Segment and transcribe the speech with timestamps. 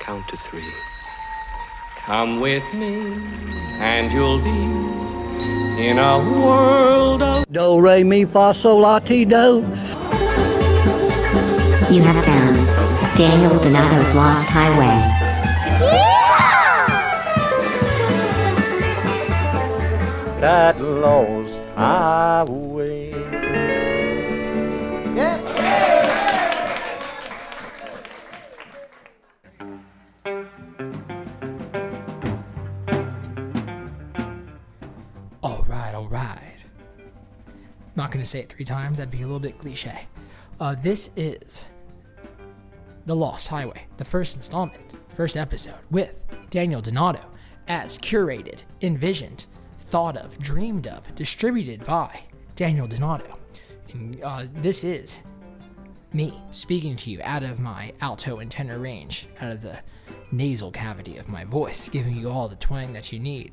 [0.00, 0.72] count to three.
[1.98, 3.12] Come with me,
[3.78, 4.60] and you'll be
[5.88, 9.60] in a world of Do, re, mi, fa, sol, la, ti, do.
[11.94, 12.56] You have found
[13.16, 15.20] Daniel Donato's Lost Highway.
[20.40, 22.59] that lost highway.
[38.30, 40.06] Say it three times, that'd be a little bit cliche.
[40.60, 41.64] Uh, this is
[43.06, 44.80] The Lost Highway, the first installment,
[45.14, 46.14] first episode with
[46.50, 47.20] Daniel Donato,
[47.66, 49.46] as curated, envisioned,
[49.78, 52.22] thought of, dreamed of, distributed by
[52.54, 53.38] Daniel Donato.
[53.92, 55.20] And uh, this is
[56.12, 59.80] me speaking to you out of my alto and tenor range, out of the
[60.30, 63.52] nasal cavity of my voice, giving you all the twang that you need.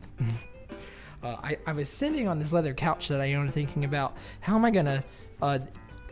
[1.24, 4.56] Uh, I, I was sitting on this leather couch that I own thinking about how
[4.56, 5.04] am I going to
[5.42, 5.60] uh,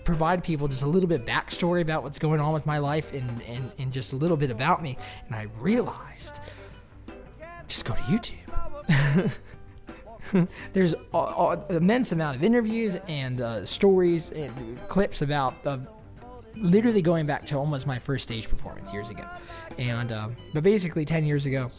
[0.04, 3.42] provide people just a little bit backstory about what's going on with my life and,
[3.44, 4.98] and, and just a little bit about me.
[5.28, 6.40] And I realized
[7.68, 9.32] just go to YouTube.
[10.74, 15.78] There's an immense amount of interviews and uh, stories and clips about uh,
[16.56, 19.26] literally going back to almost my first stage performance years ago.
[19.78, 21.70] And um, but basically, ten years ago,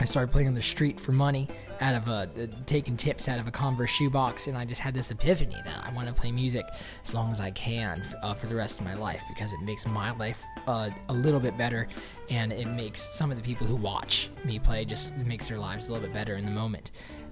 [0.00, 1.48] I started playing on the street for money
[1.80, 4.94] out of a uh, taking tips out of a Converse shoebox, and I just had
[4.94, 6.66] this epiphany that I want to play music
[7.04, 9.86] as long as I can uh, for the rest of my life because it makes
[9.86, 11.88] my life uh, a little bit better,
[12.30, 15.88] and it makes some of the people who watch me play just makes their lives
[15.88, 16.90] a little bit better in the moment.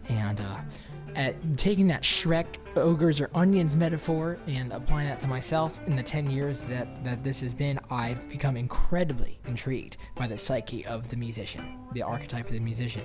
[0.08, 0.58] And uh,
[1.14, 6.02] at taking that Shrek ogres or onions metaphor and applying that to myself in the
[6.02, 11.10] 10 years that, that this has been, I've become incredibly intrigued by the psyche of
[11.10, 13.04] the musician, the archetype of the musician.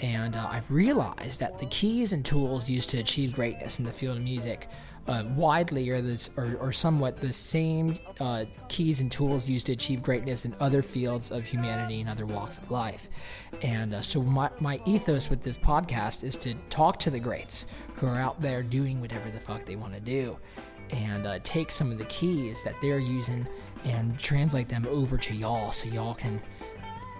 [0.00, 3.92] And uh, I've realized that the keys and tools used to achieve greatness in the
[3.92, 4.68] field of music
[5.08, 9.72] uh, widely are this or, or somewhat the same uh, keys and tools used to
[9.72, 13.08] achieve greatness in other fields of humanity and other walks of life.
[13.62, 17.66] And uh, so my, my ethos with this podcast is to talk to the greats
[17.96, 20.36] who are out there doing whatever the fuck they want to do
[20.90, 23.46] and uh, take some of the keys that they're using
[23.84, 26.40] and translate them over to y'all so y'all can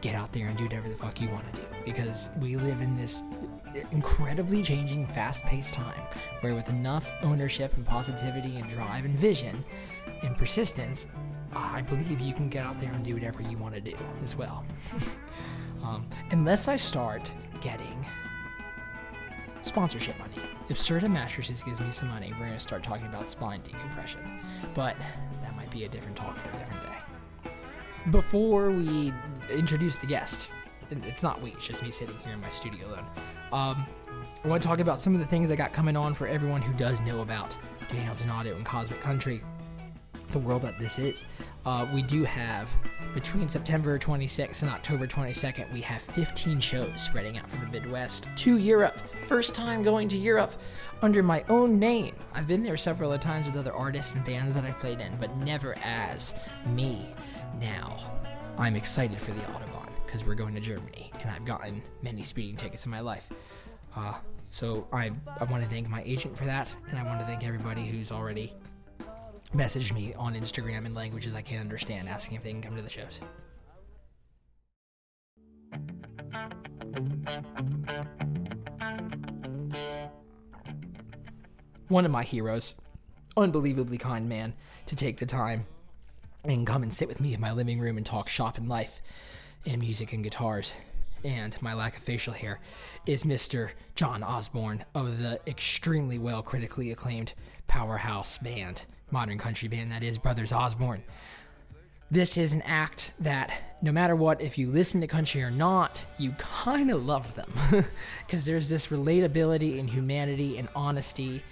[0.01, 2.81] get out there and do whatever the fuck you want to do because we live
[2.81, 3.25] in this
[3.93, 6.03] incredibly changing, fast paced time
[6.41, 9.65] where, with enough ownership and positivity and drive and vision
[10.23, 11.07] and persistence,
[11.55, 14.37] I believe you can get out there and do whatever you want to do as
[14.37, 14.65] well.
[15.83, 17.31] um, unless I start
[17.61, 18.05] getting
[19.63, 20.35] sponsorship money.
[20.69, 24.41] If Serta Mattresses gives me some money, we're going to start talking about spine decompression.
[24.75, 24.97] But
[25.43, 27.51] that might be a different talk for a different day.
[28.11, 29.13] Before we
[29.51, 30.51] introduce the guest,
[30.91, 33.07] it's not we, it's just me sitting here in my studio alone.
[33.53, 33.87] Um,
[34.45, 36.63] I want to talk about some of the things I got coming on for everyone
[36.63, 37.57] who does know about
[37.89, 39.43] Daniel Donato and Cosmic Country,
[40.33, 41.27] the world that this is.
[41.67, 42.75] Uh, we do have
[43.15, 48.29] between September 26th and October 22nd, we have 15 shows spreading out from the Midwest
[48.37, 48.99] to Europe.
[49.27, 50.53] First time going to Europe
[51.03, 52.15] under my own name.
[52.35, 55.35] I've been there several times with other artists and bands that I've played in, but
[55.39, 56.35] never as
[56.67, 57.09] me.
[57.61, 57.97] Now,
[58.59, 62.57] I'm excited for the Autobahn because we're going to Germany, and I've gotten many speeding
[62.57, 63.29] tickets in my life.
[63.95, 64.15] Uh,
[64.51, 67.47] so I, I want to thank my agent for that, and I want to thank
[67.47, 68.55] everybody who's already
[69.55, 72.81] messaged me on Instagram in languages I can't understand, asking if they can come to
[72.81, 73.21] the shows.
[81.89, 82.75] One of my heroes,
[83.37, 84.55] unbelievably kind man,
[84.87, 85.67] to take the time
[86.45, 89.03] and come and sit with me in my living room and talk shop and life
[89.69, 90.75] and music and guitars
[91.25, 92.61] and my lack of facial hair
[93.07, 93.71] is Mr.
[93.95, 97.35] John Osborne of the extremely well critically acclaimed
[97.67, 101.03] powerhouse band, modern country band that is Brothers Osborne.
[102.11, 103.53] This is an act that,
[103.83, 107.53] no matter what, if you listen to country or not, you kind of love them.
[108.27, 111.43] Because there's this relatability and humanity and honesty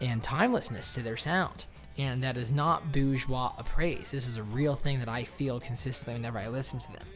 [0.00, 1.66] and timelessness to their sound.
[1.98, 4.10] And that is not bourgeois appraise.
[4.12, 7.06] This is a real thing that I feel consistently whenever I listen to them.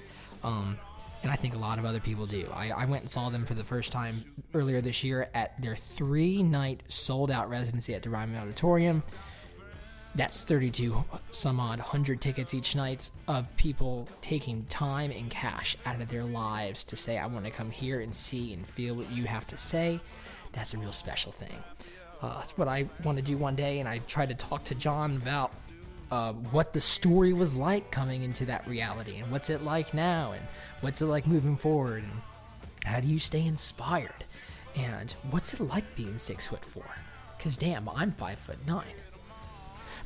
[0.43, 0.79] Um,
[1.23, 2.49] and I think a lot of other people do.
[2.53, 4.25] I, I went and saw them for the first time
[4.55, 9.03] earlier this year at their three night sold out residency at the Ryman Auditorium.
[10.15, 16.03] That's 32 some odd hundred tickets each night of people taking time and cash out
[16.03, 19.11] of their lives to say, I want to come here and see and feel what
[19.11, 20.01] you have to say.
[20.53, 21.57] That's a real special thing.
[22.21, 24.75] Uh, it's what I want to do one day, and I tried to talk to
[24.75, 25.53] John about
[26.13, 30.33] uh, what the story was like coming into that reality, and what's it like now,
[30.33, 30.43] and
[30.83, 32.21] what's it like moving forward, and
[32.85, 34.25] how do you stay inspired,
[34.77, 36.85] and what's it like being six foot four?
[37.39, 38.85] Cause damn, I'm five foot nine.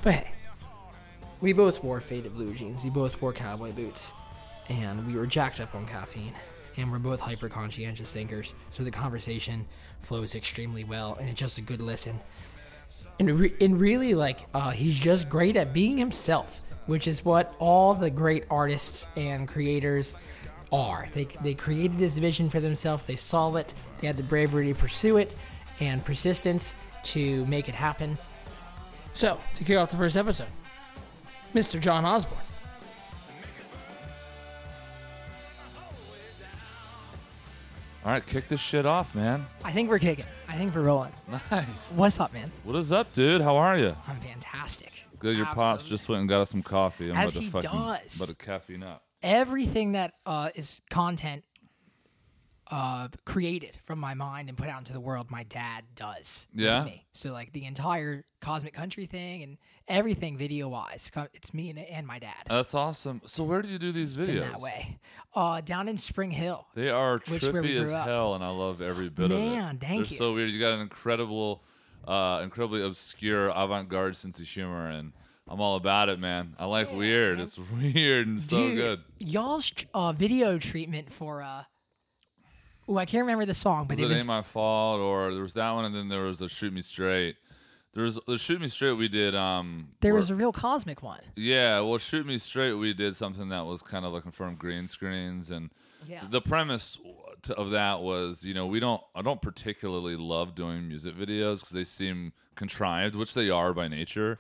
[0.05, 0.33] But hey,
[1.41, 2.85] we both wore faded blue jeans.
[2.85, 4.15] We both wore cowboy boots,
[4.69, 6.35] and we were jacked up on caffeine.
[6.79, 9.65] And we're both hyper conscientious thinkers, so the conversation
[10.03, 12.21] flows extremely well, and it's just a good listen.
[13.19, 17.55] And, re- and really, like, uh, he's just great at being himself, which is what
[17.59, 20.15] all the great artists and creators
[20.73, 21.09] are.
[21.15, 24.79] They, they created this vision for themselves, they saw it, they had the bravery to
[24.79, 25.35] pursue it,
[25.81, 28.19] and persistence to make it happen.
[29.15, 30.49] So, to kick off the first episode,
[31.55, 31.81] Mr.
[31.81, 32.41] John Osborne.
[38.07, 39.45] All right, kick this shit off, man.
[39.65, 40.27] I think we're kicking.
[40.49, 41.11] I think we're rolling.
[41.51, 41.91] Nice.
[41.91, 42.53] What's up, man?
[42.63, 43.41] What is up, dude?
[43.41, 43.97] How are you?
[44.07, 44.93] I'm fantastic.
[45.19, 45.37] Good.
[45.37, 45.89] Your pops Absolutely.
[45.89, 47.11] just went and got us some coffee.
[47.11, 48.17] I'm As about to he fucking does.
[48.17, 49.03] about to caffeine up.
[49.25, 51.43] everything that uh, is content
[52.71, 56.47] uh, created from my mind and put out into the world, my dad does.
[56.55, 56.85] with Yeah?
[56.85, 57.07] me.
[57.13, 59.57] So like the entire cosmic country thing and
[59.89, 62.35] everything video wise, it's me and, and my dad.
[62.49, 63.21] That's awesome.
[63.25, 64.29] So where do you do these videos?
[64.29, 64.99] in that way.
[65.35, 66.67] Uh, down in Spring Hill.
[66.75, 68.07] They are Which is where we trippy as up.
[68.07, 69.41] hell, and I love every bit of it.
[69.41, 70.17] Man, thank They're you.
[70.17, 70.51] so weird.
[70.51, 71.63] You got an incredible,
[72.07, 75.13] uh, incredibly obscure avant-garde sense of humor, and
[75.49, 76.57] I'm all about it, man.
[76.59, 77.39] I like weird.
[77.39, 79.01] It's weird and so good.
[79.19, 81.63] Y'all's uh, video treatment for uh,
[82.89, 85.33] oh, I can't remember the song, but Was it it was Ain't My Fault, or
[85.33, 87.37] there was that one, and then there was a Shoot Me Straight.
[87.95, 88.93] There was the Shoot Me Straight.
[88.93, 89.35] We did.
[89.35, 91.21] Um, there was a real cosmic one.
[91.35, 94.87] Yeah, well, Shoot Me Straight, we did something that was kind of like from green
[94.87, 95.71] screens, and
[96.07, 96.25] Yeah.
[96.31, 96.99] the premise
[97.45, 101.61] to, of that was, you know, we don't, I don't particularly love doing music videos
[101.61, 104.39] because they seem contrived, which they are by nature.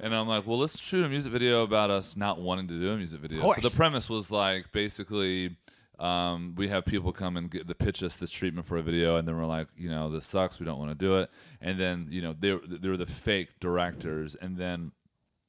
[0.00, 2.90] And I'm like, well, let's shoot a music video about us not wanting to do
[2.90, 3.52] a music video.
[3.52, 5.56] So the premise was like basically.
[6.02, 9.16] Um, we have people come and get the pitch us this treatment for a video,
[9.16, 10.58] and then we're like, you know, this sucks.
[10.58, 11.30] We don't want to do it.
[11.60, 14.92] And then, you know, they're they're the fake directors, and then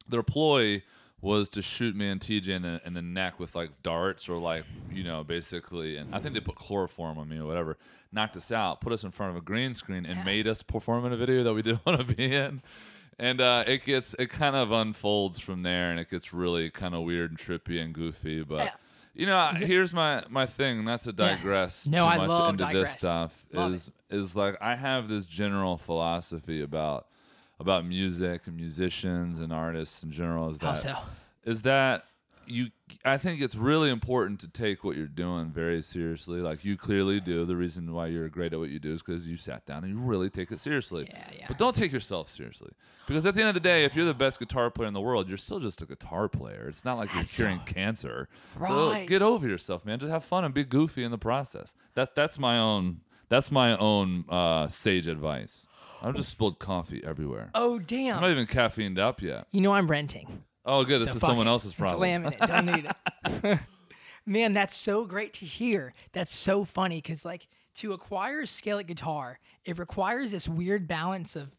[0.07, 0.83] their ploy
[1.21, 4.37] was to shoot me and TJ in the in the neck with like darts or
[4.37, 7.77] like you know basically and I think they put chloroform on me or whatever
[8.11, 11.05] knocked us out put us in front of a green screen and made us perform
[11.05, 12.61] in a video that we didn't want to be in
[13.17, 16.93] and uh, it gets it kind of unfolds from there and it gets really kind
[16.93, 18.71] of weird and trippy and goofy but Yeah.
[19.13, 22.89] You know here's my my thing not to digress No, too I much into digress.
[22.91, 27.07] this stuff Love is is like I have this general philosophy about
[27.59, 30.95] about music and musicians and artists in general is that so?
[31.45, 32.05] is that
[32.47, 32.67] you
[33.05, 37.19] I think it's really important to take what you're doing very seriously like you clearly
[37.19, 39.83] do the reason why you're great at what you do is because you sat down
[39.83, 41.45] and you really take it seriously Yeah, yeah.
[41.47, 42.71] but don't take yourself seriously
[43.07, 45.01] because at the end of the day if you're the best guitar player in the
[45.01, 48.69] world you're still just a guitar player it's not like you're curing so- cancer Right.
[49.03, 52.15] so get over yourself man just have fun and be goofy in the process that
[52.15, 55.65] that's my own that's my own uh, sage advice
[56.05, 57.49] I've just spilled coffee everywhere.
[57.55, 58.15] Oh damn.
[58.17, 59.47] I'm not even caffeined up yet.
[59.51, 60.43] you know I'm renting.
[60.65, 60.99] Oh, good.
[61.01, 61.51] This So is fuck someone it.
[61.51, 62.23] else's problem.
[62.23, 62.47] laminate.
[62.47, 62.85] Don't need
[63.51, 63.59] it.
[64.25, 65.93] Man, that's so great to hear.
[66.13, 71.35] That's so funny because, like, to acquire a Scale guitar, it requires this weird balance
[71.35, 71.49] of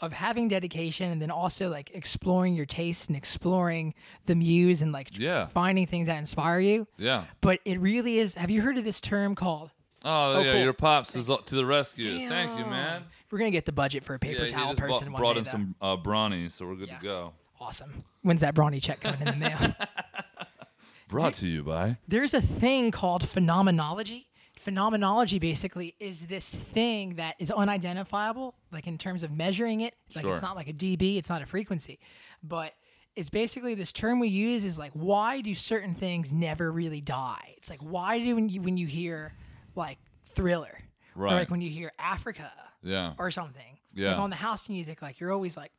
[0.00, 3.92] of having dedication and then also like exploring your taste and exploring
[4.26, 5.46] the muse and like Yeah.
[5.48, 6.86] finding things that inspire you.
[6.96, 7.24] Yeah.
[7.40, 8.34] But it really is.
[8.34, 9.72] Have you heard of this term called?
[10.04, 10.52] Oh, Oh, yeah.
[10.52, 10.60] cool.
[10.62, 12.28] Your pops is up to the rescue.
[12.28, 13.02] Thank you, man.
[13.32, 15.32] We're gonna get the budget for a paper Yeah, he towel just person one brought
[15.32, 15.38] day.
[15.40, 15.50] in though.
[15.50, 16.98] some uh, brawny, so we're good Yeah.
[16.98, 17.32] to go.
[17.60, 18.04] Awesome.
[18.22, 19.74] When's that brawny check coming in the mail?
[21.08, 21.96] Brought to you by.
[22.06, 24.26] there's a thing called phenomenology.
[24.60, 29.94] Phenomenology basically is this thing that is unidentifiable, like in terms of measuring it.
[30.14, 30.34] Like Sure.
[30.34, 31.98] it's not like a dB, it's not a frequency,
[32.42, 32.74] but
[33.16, 37.54] it's basically this term we use is like why do certain things never really die?
[37.56, 39.32] It's like why do when you when you hear
[39.74, 39.96] like
[40.26, 40.78] Thriller,
[41.16, 41.34] or Right.
[41.34, 43.14] like when you hear Africa, Yeah.
[43.18, 44.10] or something, Yeah.
[44.10, 45.72] like on the house music, like you're always like,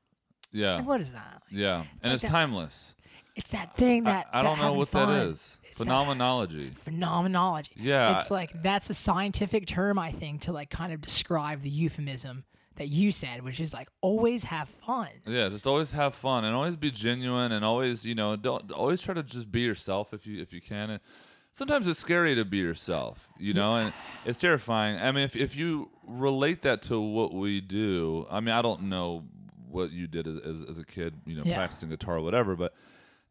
[0.52, 0.82] Yeah.
[0.82, 1.42] what is that?
[1.52, 1.78] Like, Yeah.
[2.02, 2.96] And like it's that- timeless.
[3.36, 5.08] It's that thing I, that I don't know what fun.
[5.10, 5.58] that is.
[5.64, 6.72] It's that- Phenomenology.
[6.84, 7.72] phenomenology.
[7.76, 11.62] Yeah, It's I- like that's a scientific term I think to like kind of describe
[11.62, 12.44] the euphemism
[12.76, 15.08] that you said, which is like always have fun.
[15.26, 19.02] Yeah, just always have fun and always be genuine and always, you know, don't always
[19.02, 20.90] try to just be yourself if you if you can.
[20.90, 21.00] And
[21.54, 23.94] sometimes it's scary to be yourself, you know, and
[24.26, 24.98] it's terrifying.
[25.00, 28.84] I mean, if if you relate that to what we do, I mean, I don't
[28.84, 29.24] know
[29.70, 31.56] what you did as as, a kid, you know, Yeah.
[31.56, 32.74] practicing guitar or whatever, but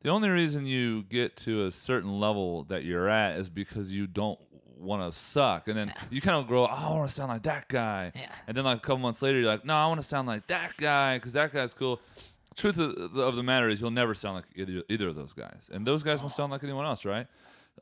[0.02, 4.06] the only reason you get to a certain level that you're at is because you
[4.06, 4.38] don't
[4.76, 6.62] want to suck, and then you kind of grow.
[6.62, 8.30] Oh, I want to sound like that guy, Yeah.
[8.46, 10.46] and then like a couple months later, you're like, no, I want to sound like
[10.46, 12.00] that guy because that guy's cool.
[12.54, 15.32] truth of the, of the matter is, you'll never sound like either, either of those
[15.32, 17.26] guys, and those guys won't sound like anyone else, right?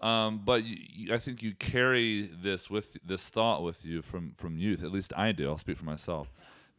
[0.01, 4.35] Um, but you, you, I think you carry this with this thought with you from
[4.37, 4.83] from youth.
[4.83, 5.49] At least I do.
[5.49, 6.31] I'll speak for myself.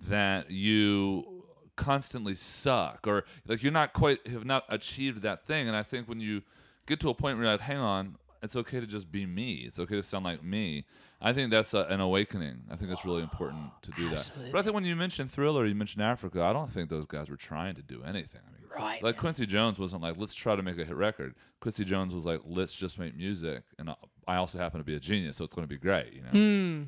[0.01, 1.36] That you
[1.77, 5.67] constantly suck, or like you're not quite have not achieved that thing.
[5.67, 6.41] And I think when you
[6.85, 9.63] get to a point where you're like, hang on, it's okay to just be me.
[9.65, 10.85] It's okay to sound like me.
[11.21, 12.63] I think that's a, an awakening.
[12.69, 14.31] I think it's really important to do that.
[14.51, 16.43] But I think when you mentioned Thriller, you mentioned Africa.
[16.43, 18.41] I don't think those guys were trying to do anything.
[18.45, 19.01] I mean, Right.
[19.01, 21.33] Like Quincy Jones wasn't like, let's try to make a hit record.
[21.61, 23.95] Quincy Jones was like, let's just make music, and I-
[24.27, 26.13] I also happen to be a genius, so it's going to be great.
[26.13, 26.29] You know.
[26.29, 26.83] Hmm.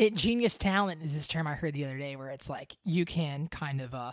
[0.00, 3.04] It genius talent is this term I heard the other day where it's like you
[3.04, 4.12] can kind of uh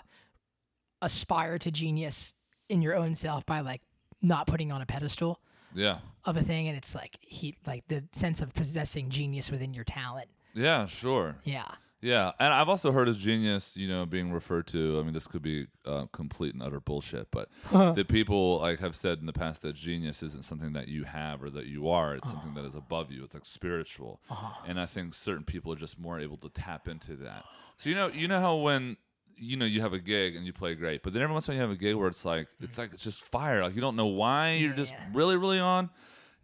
[1.02, 2.34] aspire to genius
[2.70, 3.82] in your own self by like
[4.22, 5.40] not putting on a pedestal
[5.74, 6.00] Yeah.
[6.26, 9.84] of a thing and it's like he like the sense of possessing genius within your
[9.84, 10.28] talent.
[10.54, 10.88] Yeah.
[10.88, 11.36] Sure.
[11.44, 11.68] Yeah.
[12.00, 15.00] Yeah, and I've also heard as genius, you know, being referred to.
[15.00, 18.96] I mean, this could be uh, complete and utter bullshit, but that people like have
[18.96, 22.14] said in the past that genius isn't something that you have or that you are.
[22.16, 22.70] It's something that uh-huh.
[22.70, 23.24] is above you.
[23.24, 24.66] It's like spiritual, uh-huh.
[24.68, 27.46] and I think certain people are just more able to tap into that.
[27.78, 28.98] So you know, you know how when
[29.36, 31.54] you know you have a gig and you play great, but then every once in
[31.54, 32.80] a while you have a gig where it's like it's mm.
[32.80, 33.64] like it's just fire.
[33.64, 35.90] Like you don't know why you're just really really on.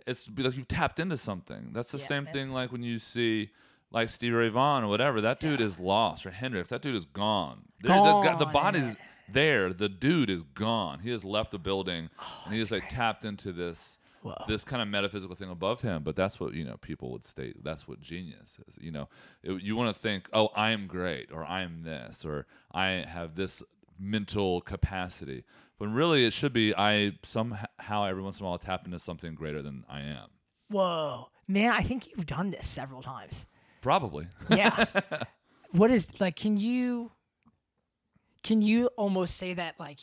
[0.07, 1.69] It's be like you've tapped into something.
[1.74, 2.33] That's the Yeah, same man.
[2.33, 3.51] thing like when you see
[3.93, 5.21] like Stevie Ray Vaughan or whatever.
[5.21, 6.69] That dude is lost or Hendrix.
[6.69, 7.65] That dude is gone.
[7.81, 8.97] There- the, the body's
[9.31, 9.71] there.
[9.71, 11.00] The dude is gone.
[11.00, 12.09] He has left the building
[12.45, 13.97] and he oh, is like tapped into this
[14.47, 16.01] this kind of metaphysical thing above him.
[16.03, 17.63] But that's what you know people would state.
[17.63, 18.77] That's what genius is.
[18.79, 19.09] You know,
[19.43, 23.05] It- you want to think, oh, I am great, or I am this, or I
[23.07, 23.62] have this
[24.00, 25.43] mental capacity.
[25.77, 29.35] When really it should be, I somehow every once in a while tap into something
[29.35, 30.29] greater than I am.
[30.69, 31.27] Whoa.
[31.47, 33.45] Man, I think you've done this several times.
[33.83, 34.27] Probably.
[34.49, 34.85] Yeah.
[35.71, 37.11] what is like can you
[38.43, 39.99] can you almost say that like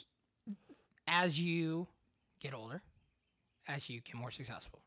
[1.09, 1.89] as you
[2.41, 2.83] get older,
[3.67, 4.81] as you get more successful,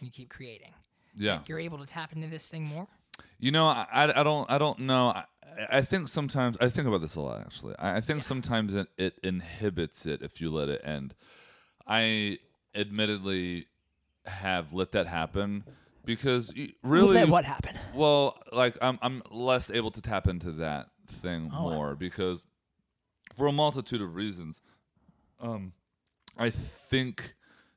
[0.00, 0.74] you keep creating,
[1.16, 1.40] Yeah.
[1.46, 2.88] you're able to tap into this thing more?
[3.38, 5.08] You know, I, I, don't I don't know.
[5.08, 5.24] I,
[5.70, 7.40] I think sometimes I think about this a lot.
[7.40, 11.14] Actually, I, I think sometimes it, it inhibits it if you let it end.
[11.86, 12.38] I
[12.74, 13.66] admittedly
[14.26, 15.64] have let that happen
[16.04, 17.76] because really Let what happen?
[17.94, 21.70] Well, like I'm I'm less able to tap into that thing Oh, wow.
[21.70, 22.46] more because
[23.36, 24.62] for a multitude of reasons.
[25.40, 25.72] Um,
[26.38, 27.34] I think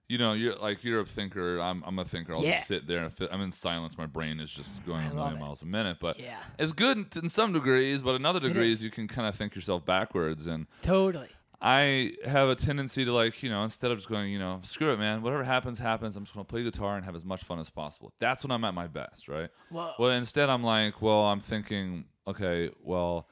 [0.08, 1.60] you know you're like you're a thinker.
[1.60, 2.34] I'm I'm a thinker.
[2.36, 2.56] I'll Yeah.
[2.56, 3.98] just sit there and I'm in silence.
[3.98, 5.40] My brain is just going a million it.
[5.40, 5.98] miles a minute.
[6.00, 6.38] But Yeah.
[6.60, 9.56] it's good in, in some degrees, but in other degrees you can kind of think
[9.56, 10.68] yourself backwards and.
[10.82, 11.30] Totally.
[11.62, 14.92] I have a tendency to like, you know, instead of just going, you know, screw
[14.92, 15.22] it, man.
[15.22, 16.16] Whatever happens, happens.
[16.16, 18.14] I'm just gonna play guitar and have as much fun as possible.
[18.20, 19.50] That's when I'm at my best, right?
[19.70, 19.94] Whoa.
[19.98, 23.28] Well, instead, I'm like, well, I'm thinking, okay, well,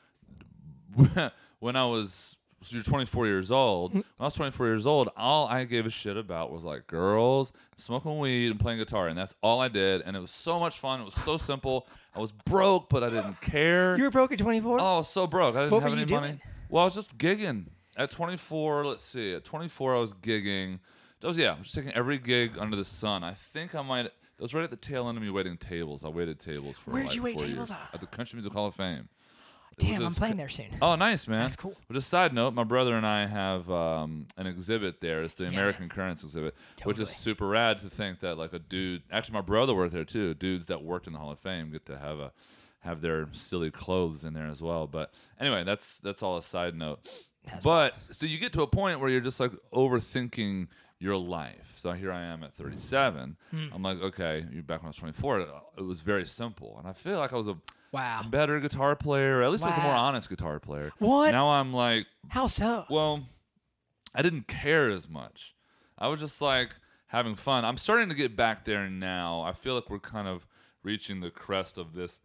[1.60, 3.92] when I was so you're 24 years old.
[3.92, 3.98] Mm-hmm.
[4.00, 7.52] When I was 24 years old, all I gave a shit about was like girls,
[7.78, 10.02] smoking weed, and playing guitar, and that's all I did.
[10.02, 11.02] And it was so much fun.
[11.02, 11.88] It was so simple.
[12.16, 13.98] I was broke, but I didn't care.
[13.98, 14.80] You were broke at 24?
[14.80, 15.56] Oh, I was so broke.
[15.56, 16.40] I didn't What have were any money.
[16.70, 17.66] Well, I was just gigging.
[17.96, 19.34] At 24, let's see.
[19.34, 20.80] At 24, I was gigging.
[21.22, 21.54] That was yeah.
[21.56, 23.24] I was taking every gig under the sun.
[23.24, 24.04] I think I might.
[24.04, 26.04] That was right at the tail end of me waiting tables.
[26.04, 27.72] I waited tables for Where'd like you wait four tables years.
[27.72, 27.94] at?
[27.96, 29.10] At the Country Music Hall of Fame.
[29.80, 30.68] Damn, was I'm playing there soon.
[30.84, 31.40] Oh, nice, man.
[31.40, 31.74] That's cool.
[31.88, 35.24] But just a side note, my brother and I have um, an exhibit there.
[35.24, 35.50] It's the Yeah.
[35.52, 39.02] American Currents exhibit, which is super rad to think that like a dude.
[39.12, 40.34] Actually, my brother worked there too.
[40.36, 42.32] Dudes that worked in the Hall of Fame get to have a
[42.82, 44.86] have their silly clothes in there as well.
[44.88, 47.00] But anyway, that's that's all a side note.
[47.64, 50.68] But so you get to a point where you're just like overthinking
[51.00, 51.74] your life.
[51.76, 53.36] So here I am at 37.
[53.52, 53.66] Hmm.
[53.74, 55.40] I'm like, okay, you back when I was 24.
[55.42, 57.58] It, it was very simple, and I feel like I was a
[57.92, 58.22] Wow.
[58.26, 59.44] a better guitar player.
[59.44, 60.92] At least I was a more honest guitar player.
[60.98, 61.30] What?
[61.30, 62.86] Now I'm like, How so?
[62.90, 63.24] well,
[64.16, 65.54] I didn't care as much.
[66.00, 66.74] I was just like
[67.08, 67.66] having fun.
[67.66, 69.42] I'm starting to get back there now.
[69.42, 70.48] I feel like we're kind of
[70.82, 72.20] reaching the crest of this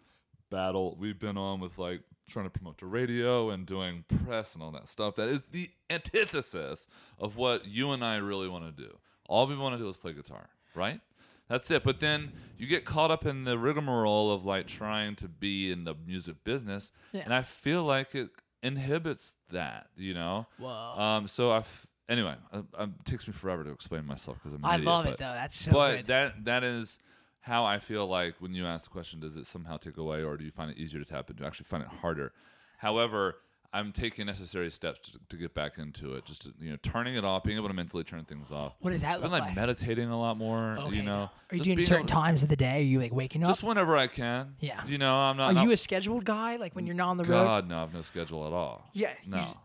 [0.50, 4.62] battle we've been on with like trying to promote to radio and doing press and
[4.62, 5.16] all that stuff.
[5.16, 6.86] That is the antithesis
[7.18, 8.98] of what you and I really want to do.
[9.28, 11.00] All we want to do is play guitar, right?
[11.48, 11.82] That's it.
[11.84, 15.84] But then you get caught up in the rigmarole of like trying to be in
[15.84, 17.22] the music business, Yeah.
[17.24, 18.28] and I feel like it
[18.62, 19.86] inhibits that.
[19.96, 20.46] You know.
[20.58, 20.68] Whoa.
[20.70, 21.26] Um.
[21.28, 21.58] So I.
[21.58, 22.64] f- Anyway, it
[23.04, 24.64] takes me forever to explain myself because I'm.
[24.64, 25.24] I idiot, love but, it though.
[25.34, 26.06] That's so but good.
[26.06, 26.98] that that is
[27.48, 30.36] how I feel like when you ask the question, does it somehow take away, or
[30.36, 31.44] do you find it easier to tap into?
[31.44, 32.32] I actually find it harder.
[32.76, 33.36] However,
[33.72, 36.24] I'm taking necessary steps to, to get back into it.
[36.24, 38.74] Just to, you know, turning it off, being able to mentally turn things off.
[38.80, 39.56] What does that I've been look like like?
[39.56, 40.78] meditating a lot more.
[40.78, 42.78] Okay, you know, Are you Just doing being certain able- times of the day?
[42.78, 43.50] Are you like waking up?
[43.50, 44.54] Just whenever I can.
[44.60, 44.86] Yeah.
[44.86, 45.50] You know, I'm not.
[45.50, 46.56] Are not you a scheduled guy?
[46.56, 47.44] Like when you're not on the road?
[47.44, 48.88] God, no, I have no schedule at all.
[48.92, 49.10] Yeah.
[49.24, 49.38] you No.
[49.38, 49.56] just-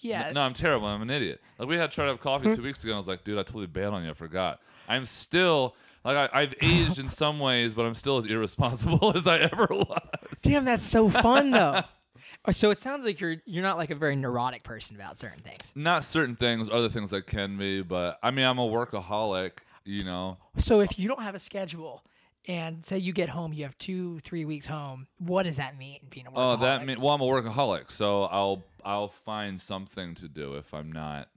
[0.00, 0.30] Yeah.
[0.32, 0.86] No, I'm terrible.
[0.86, 1.40] I'm an idiot.
[1.58, 2.54] Like we had tried to have coffee hmm.
[2.54, 2.92] two weeks ago.
[2.92, 4.10] and I was like, dude, I totally bailed on you.
[4.10, 4.60] I forgot.
[4.88, 5.74] I'm still
[6.14, 9.66] like I, I've aged in some ways, but I'm still as irresponsible as I ever
[9.70, 10.40] was.
[10.42, 11.82] Damn, that's so fun though.
[12.46, 15.40] Oh, so it sounds like you're you're not like a very neurotic person about certain
[15.40, 15.60] things.
[15.74, 19.52] Not certain things, other things that can be, but I mean, I'm a workaholic.
[19.84, 22.04] You know, So if you don't have a schedule
[22.46, 26.00] and say you get home, you have two, three weeks home, what does that mean
[26.10, 26.34] being a workaholic?
[26.36, 30.74] Oh, that mean well, I'm a workaholic, so I'll I'll find something to do if
[30.74, 31.28] I'm not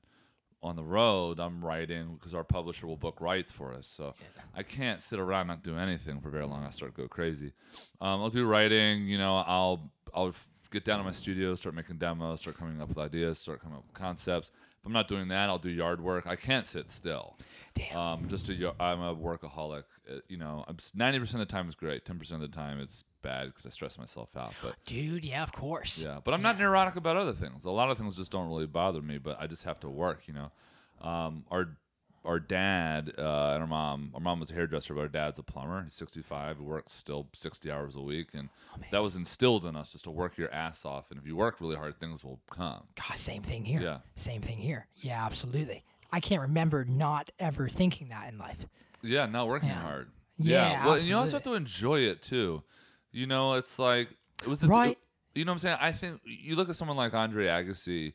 [0.63, 1.39] on the road.
[1.39, 4.13] I'm writing because our publisher will book writes for us, so
[4.55, 6.63] I can't sit around not do anything for very long.
[6.63, 7.53] I start to go crazy.
[7.99, 9.07] Um, I'll do writing.
[9.07, 10.33] You know, I'll I'll
[10.71, 13.77] get down to my studio, start making demos, start coming up with ideas, start coming
[13.77, 14.51] up with concepts.
[14.81, 16.25] If I'm not doing that, I'll do yard work.
[16.25, 17.37] I can't sit still.
[17.75, 17.97] Damn.
[17.97, 19.83] Um, just a, I'm a workaholic.
[20.09, 22.03] Uh, you know, 90% of the time is great.
[22.03, 24.53] 10% of the time it's bad because I stress myself out.
[24.63, 25.99] But Dude, yeah, of course.
[26.03, 27.63] yeah, but I'm not neurotic about other things.
[27.63, 30.23] A lot of things just don't really bother me, but I just have to work.
[30.25, 31.77] You know, um, our
[32.23, 34.11] our dad uh, and our mom.
[34.13, 35.83] Our mom was a hairdresser, but our dad's a plumber.
[35.83, 36.57] He's 65.
[36.57, 38.49] He works still 60 hours a week, and
[38.91, 41.09] that was instilled in us just to work your ass off.
[41.09, 42.83] And if you work really hard, things will come.
[42.95, 43.81] God, same thing here.
[43.81, 43.97] Yeah.
[44.15, 44.87] Same thing here.
[44.97, 45.83] Yeah, absolutely.
[46.11, 48.65] I can't remember not ever thinking that in life.
[49.01, 49.81] Yeah, not working Yeah.
[49.81, 50.11] hard.
[50.37, 52.63] Yeah, well, and you also have to enjoy it too.
[53.11, 54.09] You know, it's like
[54.41, 54.97] it was the, Right.
[55.35, 55.77] you know what I'm saying?
[55.79, 58.13] I think you look at someone like Andre Agassi.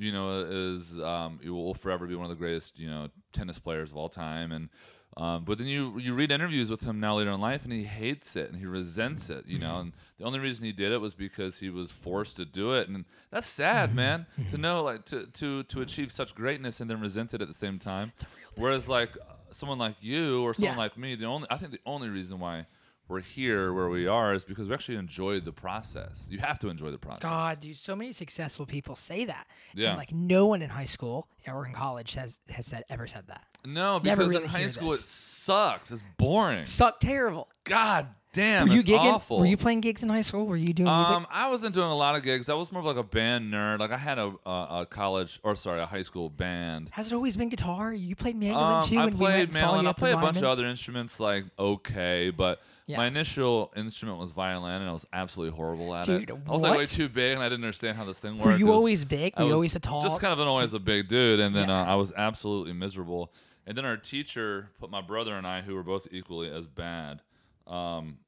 [0.00, 3.58] You know, is um, he will forever be one of the greatest you know tennis
[3.58, 4.68] players of all time, and
[5.16, 7.84] um, but then you you read interviews with him now later in life, and he
[7.84, 9.46] hates it and he resents it.
[9.46, 9.68] You Mm-hmm.
[9.68, 12.72] know, and the only reason he did it was because he was forced to do
[12.78, 13.56] it, and that's Mm-hmm.
[13.64, 14.26] sad, man.
[14.50, 17.54] To know like to to to achieve such greatness and then resent it at the
[17.66, 18.12] same time.
[18.54, 19.10] Whereas like
[19.50, 20.84] someone like you or someone Yeah.
[20.84, 22.66] like me, the only I think the only reason why
[23.08, 26.26] we're here where we are is because we actually enjoyed the process.
[26.30, 27.22] You have to enjoy the process.
[27.22, 29.46] God, dude, so many successful people say that.
[29.74, 29.90] Yeah.
[29.90, 33.26] And like no one in high school or in college has has said ever said
[33.28, 33.44] that.
[33.64, 35.00] No, Never because really in high school this.
[35.00, 35.90] it sucks.
[35.90, 36.64] It's boring.
[36.66, 37.48] Suck terrible.
[37.64, 38.98] God damn, Were you gigging?
[39.00, 39.38] awful.
[39.40, 40.46] Were you playing gigs in high school?
[40.46, 41.12] Were you doing music?
[41.12, 42.48] Um, I wasn't doing a lot of gigs.
[42.48, 43.80] I was more of like a band nerd.
[43.80, 44.50] Like I had a a,
[44.82, 46.90] a college or sorry, a high school band.
[46.92, 47.92] Has it always been guitar?
[47.92, 48.98] You played mandolin Um, too.
[48.98, 49.86] I and we played and mandolin.
[49.86, 52.96] I at the play a bunch of other instruments, like okay, but Yeah.
[52.96, 56.36] my initial instrument was violin, and I was absolutely horrible at Dude, it.
[56.48, 58.46] I was like way too big, and I didn't understand how this thing worked.
[58.46, 59.38] Were you always big?
[59.38, 60.00] Were you always a tall?
[60.02, 61.82] Just kind of an always a big dude, and then Yeah.
[61.82, 63.32] uh, I was absolutely miserable.
[63.66, 67.20] And then our teacher put my brother and I, who were both equally as bad,
[67.66, 68.18] um,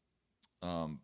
[0.63, 1.01] um,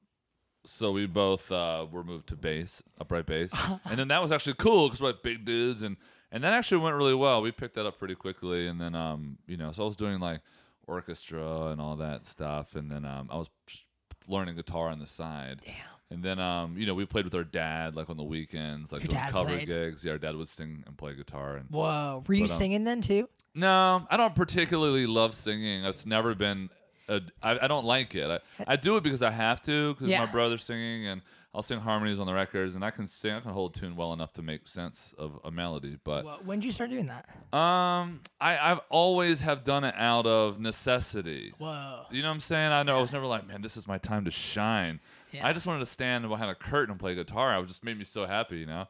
[0.67, 3.51] so we both uh, were moved to bass, upright bass,
[3.87, 5.97] and then that was actually cool because we're like big dudes, and
[6.33, 7.41] and that actually went really well.
[7.41, 10.21] We picked that up pretty quickly, and then um, you know, so I was doing
[10.21, 10.41] like
[10.87, 13.85] orchestra and all that stuff, and then um, I was just
[14.29, 15.61] learning guitar on the side.
[15.65, 15.75] Damn.
[16.11, 19.03] And then, um, you know, we played with our dad like on the weekends, like
[19.03, 19.67] Your doing dad cover played?
[19.67, 20.05] gigs.
[20.05, 21.57] Yeah, our dad would sing and play guitar.
[21.57, 22.23] And Whoa.
[22.27, 23.29] Were you But, um, singing then too?
[23.55, 25.85] no, I don't particularly love singing.
[25.85, 26.71] I've never been.
[27.09, 28.29] A, I, I don't like it.
[28.59, 30.21] I, I do it because I have to because Yeah.
[30.21, 31.23] my brother's singing and
[31.57, 33.33] I'll sing harmonies on the records and I can sing.
[33.33, 35.97] I can hold a tune well enough to make sense of a melody.
[36.05, 37.27] But Well, when did you start doing that?
[37.59, 41.55] um, I I've always have done it out of necessity.
[41.59, 42.03] Whoa.
[42.11, 42.73] You know what I'm saying?
[42.73, 45.01] I know I was never like, man, this is my time to shine.
[45.33, 45.47] Yeah.
[45.47, 47.59] I just wanted to stand behind a curtain and play guitar.
[47.59, 48.87] It just made me so happy, you know.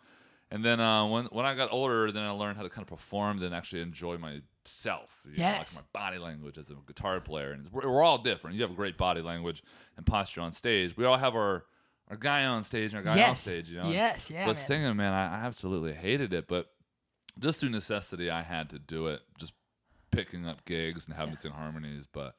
[0.50, 2.88] And then uh, when when I got older, then I learned how to kind of
[2.88, 5.22] perform, then actually enjoy myself.
[5.24, 5.74] You know, Yes.
[5.76, 8.56] like my body language as a guitar player, and we're, we're all different.
[8.56, 9.62] You have a great body language
[9.96, 10.96] and posture on stage.
[10.96, 11.64] We all have our
[12.10, 13.30] our guy on stage and our guy yes.
[13.30, 13.68] off stage.
[13.68, 13.90] You know.
[13.90, 14.30] Yes.
[14.30, 14.46] Yeah.
[14.46, 14.66] but man.
[14.66, 16.46] singing, man, I, I absolutely hated it.
[16.48, 16.70] But
[17.38, 19.20] just through necessity, I had to do it.
[19.38, 19.52] Just
[20.10, 22.06] picking up gigs and having to sing harmonies.
[22.10, 22.36] But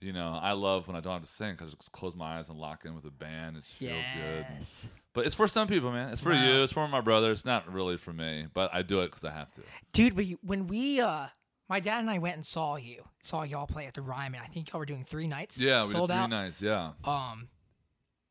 [0.00, 2.38] you know, I love when I don't have to sing because I just close my
[2.38, 3.56] eyes and lock in with a band.
[3.56, 4.46] It feels good.
[4.50, 4.86] Yes.
[5.12, 6.10] But it's for some people, man.
[6.10, 6.44] It's for Wow.
[6.44, 6.62] you.
[6.62, 7.30] It's for my brother.
[7.32, 8.46] It's not really for me.
[8.54, 9.62] But I do it because I have to.
[9.92, 11.26] Dude, we, when we, uh,
[11.68, 14.40] my dad and I went and saw you, saw y'all play at the Ryman.
[14.42, 15.60] I think y'all were doing three nights.
[15.60, 16.30] Yeah, we sold did three out.
[16.30, 16.62] nights.
[16.62, 16.92] Yeah.
[17.04, 17.48] Um,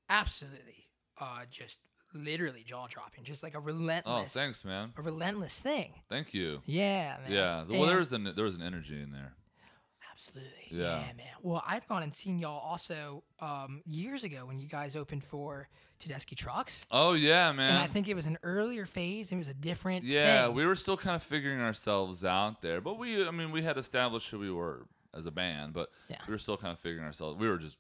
[0.10, 0.88] absolutely.
[1.20, 1.80] Uh, just
[2.14, 3.24] literally jaw dropping.
[3.24, 4.36] Just like a relentless.
[4.36, 4.94] Oh, thanks, man.
[4.98, 5.94] A relentless thing.
[6.10, 6.62] Thank you.
[6.66, 7.32] Yeah, man.
[7.32, 7.64] Yeah.
[7.68, 9.34] Well, And- there was an there was an energy in there.
[10.14, 10.52] Absolutely.
[10.72, 10.98] Yeah.
[11.16, 11.26] man.
[11.42, 15.70] Well, I've gone and seen y'all also um, years ago when you guys opened for
[16.00, 16.86] Tedeschi Trucks.
[16.92, 17.76] Oh yeah, man.
[17.76, 19.32] And I think it was an earlier phase.
[19.32, 20.56] It was a different Yeah, thing.
[20.56, 23.78] we were still kind of figuring ourselves out there, but we, I mean, we had
[23.78, 26.18] established who we were as a band, but Yeah.
[26.28, 27.38] we were still kind of figuring ourselves.
[27.40, 27.78] We were just,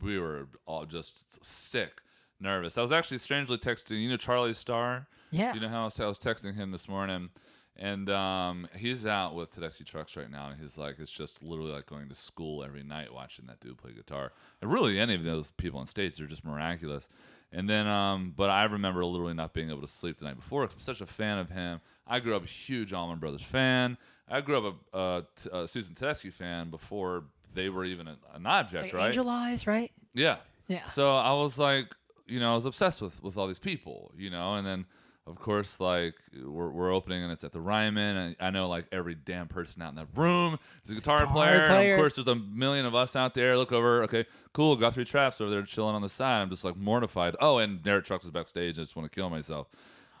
[0.00, 2.02] we were all just sick,
[2.40, 2.76] nervous.
[2.78, 5.06] I was actually strangely texting, you know, Charlie Starr.
[5.30, 5.54] Yeah.
[5.54, 7.30] You know how I was, I was texting him this morning,
[7.76, 11.72] and um, he's out with Tedeschi Trucks right now, and he's like, it's just literally
[11.72, 14.32] like going to school every night watching that dude play guitar.
[14.62, 17.08] And really, any of those people on stage, they're just miraculous.
[17.52, 20.66] And then, um, but I remember literally not being able to sleep the night before
[20.66, 21.80] 'cause I'm such a fan of him.
[22.06, 23.98] I grew up a huge Allman Brothers fan.
[24.28, 27.24] I grew up a Susan Tedeschi fan before
[27.56, 29.06] they were even an object, Like right?
[29.08, 29.90] Angel Eyes, right?
[30.14, 30.36] Yeah.
[30.68, 30.86] Yeah.
[30.88, 31.86] So I was like,
[32.26, 34.84] you know, I was obsessed with with all these people, you know, and then
[35.28, 36.14] of course like
[36.44, 39.82] we're, we're opening and it's at the Ryman and I know like every damn person
[39.82, 41.66] out in that room is a guitar, Guitar player.
[41.66, 41.94] Player.
[41.94, 43.56] of course there's a million of us out there.
[43.56, 46.42] Look over, okay, cool, Guthrie Trapp's over there chilling on the side.
[46.42, 47.34] I'm just like mortified.
[47.40, 48.78] Oh, and Derek Trucks is backstage.
[48.78, 49.68] I just want to kill myself.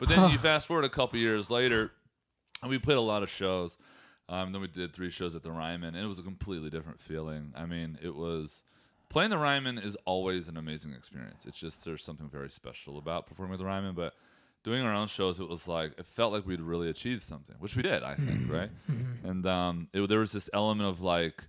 [0.00, 1.92] But then you fast forward a couple years later
[2.62, 3.76] and we played a lot of shows.
[4.28, 7.00] Um, then we did three shows at the Ryman, and it was a completely different
[7.00, 7.52] feeling.
[7.56, 8.62] I mean, it was
[9.08, 11.46] playing the Ryman is always an amazing experience.
[11.46, 14.14] It's just there's something very special about performing at the Ryman, but
[14.64, 17.76] doing our own shows, it was like it felt like we'd really achieved something, which
[17.76, 18.70] we did, I think, right?
[19.22, 21.44] And um, it, there was this element of like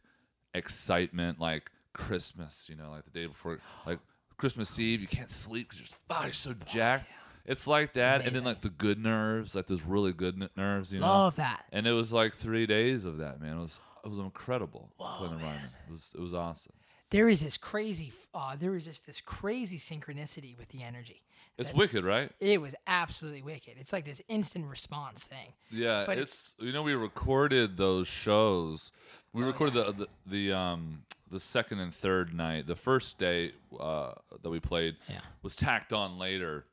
[0.54, 4.00] excitement, like Christmas, you know, like the day before, like
[4.38, 7.10] Christmas Eve, you can't sleep because you're, oh, you're so jacked.
[7.48, 10.92] It's like that, and then like the good nerves, like those really good n- nerves,
[10.92, 11.08] you know.
[11.08, 11.64] Love that.
[11.72, 13.58] And it was like three days of that, man.
[13.58, 15.70] It was it was incredible playing the Ryman.
[15.88, 16.74] It was it was awesome.
[17.10, 21.22] There is this crazy, uh, there is just this crazy synchronicity with the energy.
[21.58, 22.30] It's wicked, right?
[22.42, 23.76] It was absolutely wicked.
[23.80, 25.54] It's like this instant response thing.
[25.72, 28.92] Yeah, But it's you know we recorded those shows.
[29.34, 30.08] We Oh, recorded the, the
[30.50, 32.68] the um the second and third night.
[32.68, 35.22] The first day uh, that we played Yeah.
[35.42, 36.66] was tacked on later.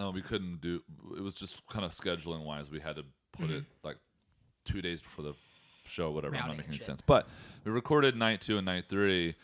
[0.00, 0.82] Uh, we couldn't do.
[1.16, 2.70] It was just kind of scheduling wise.
[2.70, 3.96] We had to put it like
[4.64, 5.34] two days before the
[5.86, 6.10] show.
[6.10, 6.36] Whatever.
[6.36, 7.00] I'm not making any sense.
[7.06, 7.26] But
[7.64, 9.34] we recorded night two and night three.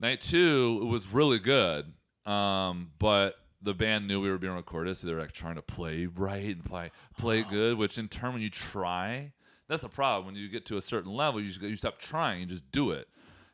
[0.00, 1.92] Night two it was really good.
[2.26, 5.62] Um, but the band knew we were being recorded, so they were like trying to
[5.62, 7.78] play right and play play good.
[7.78, 9.32] Which in turn, when you try,
[9.68, 10.26] that's the problem.
[10.26, 12.90] When you get to a certain level, you just, you stop trying, you just do
[12.90, 13.08] it.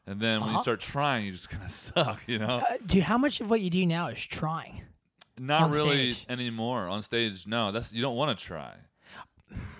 [0.07, 0.62] And then when you Uh-huh.
[0.62, 2.62] start trying, you just kind of suck, you know.
[2.68, 4.81] Uh, dude, how much of what you do now is trying?
[5.38, 6.27] Not on really stage.
[6.29, 7.46] anymore on stage.
[7.46, 8.74] No, that's you don't want to try.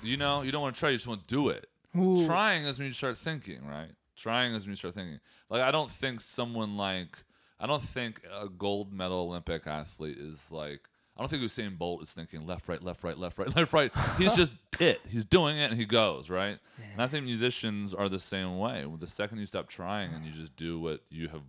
[0.03, 0.91] You know, you don't want to try.
[0.91, 1.69] You just want to do it.
[1.97, 2.25] Ooh.
[2.27, 3.91] Trying is when you start thinking, right?
[4.17, 5.21] Trying is when you start thinking.
[5.51, 7.19] Like I don't think someone like
[7.61, 10.81] I don't think a gold medal Olympic athlete is like
[11.17, 13.93] I don't think Usain Bolt is thinking left, right, left, right, left, right, left, right.
[14.17, 15.01] He's just it.
[15.09, 16.59] He's doing it and he goes right.
[16.93, 18.87] And I think musicians are the same way.
[18.99, 21.43] The second you stop trying and you just do what you have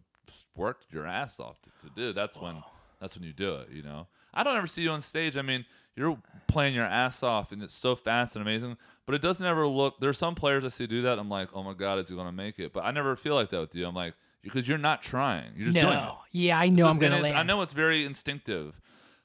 [0.56, 2.64] worked your ass off to, to do, that's when
[3.00, 3.70] that's when you do it.
[3.72, 4.08] You know.
[4.34, 5.38] I don't ever see you on stage.
[5.38, 9.22] I mean, you're playing your ass off and it's so fast and amazing, but it
[9.22, 10.00] doesn't ever look.
[10.00, 11.18] There's some players I see do that.
[11.20, 12.72] I'm like, oh my god, is he gonna make it?
[12.74, 13.86] But I never feel like that with you.
[13.88, 15.52] I'm like, because you're not trying.
[15.56, 15.96] You're just doing it.
[15.96, 16.18] No.
[16.32, 17.38] Yeah, I know It's I'm gonna land.
[17.38, 18.80] I know it's very instinctive.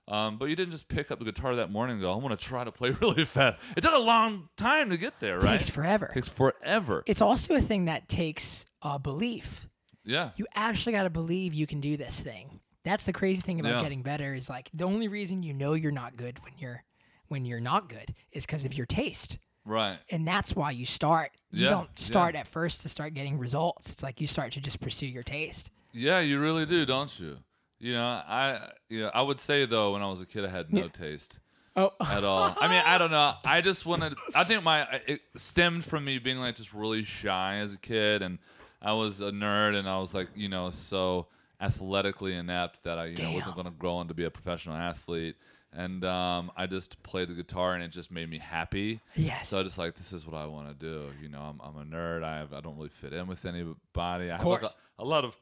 [0.06, 2.36] Um, but you didn't just pick up the guitar that morning and go, I'm going
[2.36, 3.56] to try to play really fast.
[3.74, 5.52] It took a long time to get there, It right?
[5.56, 6.10] takes forever.
[6.12, 7.04] takes forever.
[7.06, 9.66] It's also a thing that takes uh, belief.
[10.04, 10.32] yeah.
[10.36, 12.60] You actually got to believe you can do this thing.
[12.84, 13.82] That's the crazy thing about Yeah.
[13.82, 16.84] getting better is like the only reason you know you're not good when you're
[17.28, 19.38] when you're not good is because of your taste.
[19.64, 19.98] right.
[20.10, 21.32] And that's why you start.
[21.50, 22.40] You Yeah, don't start yeah.
[22.40, 23.90] at first to start getting results.
[23.90, 25.70] It's like you start to just pursue your taste.
[25.92, 27.38] Yeah, you really do, don't you?
[27.78, 30.48] You know, I you know, I would say though when I was a kid I
[30.48, 31.38] had no taste
[31.76, 32.54] Oh, at all.
[32.60, 33.34] I mean, I don't know.
[33.44, 37.56] I just wanted I think my it stemmed from me being like just really shy
[37.56, 38.38] as a kid and
[38.82, 41.26] I was a nerd and I was like, you know, so
[41.64, 44.76] athletically inept that I, you know, wasn't going to grow on to be a professional
[44.76, 45.36] athlete.
[45.72, 49.00] And um, I just played the guitar and it just made me happy.
[49.16, 49.48] Yes.
[49.48, 51.10] So I just like this is what I want to do.
[51.20, 52.22] You know, I'm, I'm a nerd.
[52.22, 54.30] I have I don't really fit in with anybody.
[54.30, 54.74] I have like course.
[54.98, 55.34] a, a lot of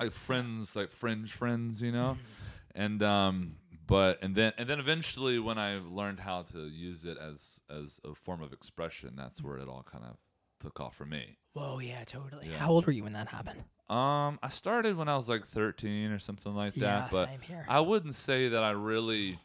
[0.00, 2.82] like friends, like fringe friends, you know, Mm-hmm.
[2.82, 7.18] and um, but and then and then eventually when I learned how to use it
[7.18, 10.16] as as a form of expression, that's where it all kind of
[10.60, 11.36] took off for me.
[11.52, 12.48] whoa, yeah, totally.
[12.48, 12.56] Yeah.
[12.56, 13.62] How old were you when that happened?
[13.88, 17.40] Um, I started when I was like 13 or something like Yeah, that, but same
[17.40, 17.66] here.
[17.68, 19.38] I wouldn't say that I really,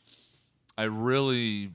[0.78, 1.72] I really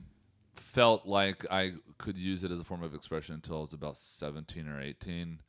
[0.55, 3.97] felt like I could use it as a form of expression until I was about
[3.97, 5.39] 17 or 18.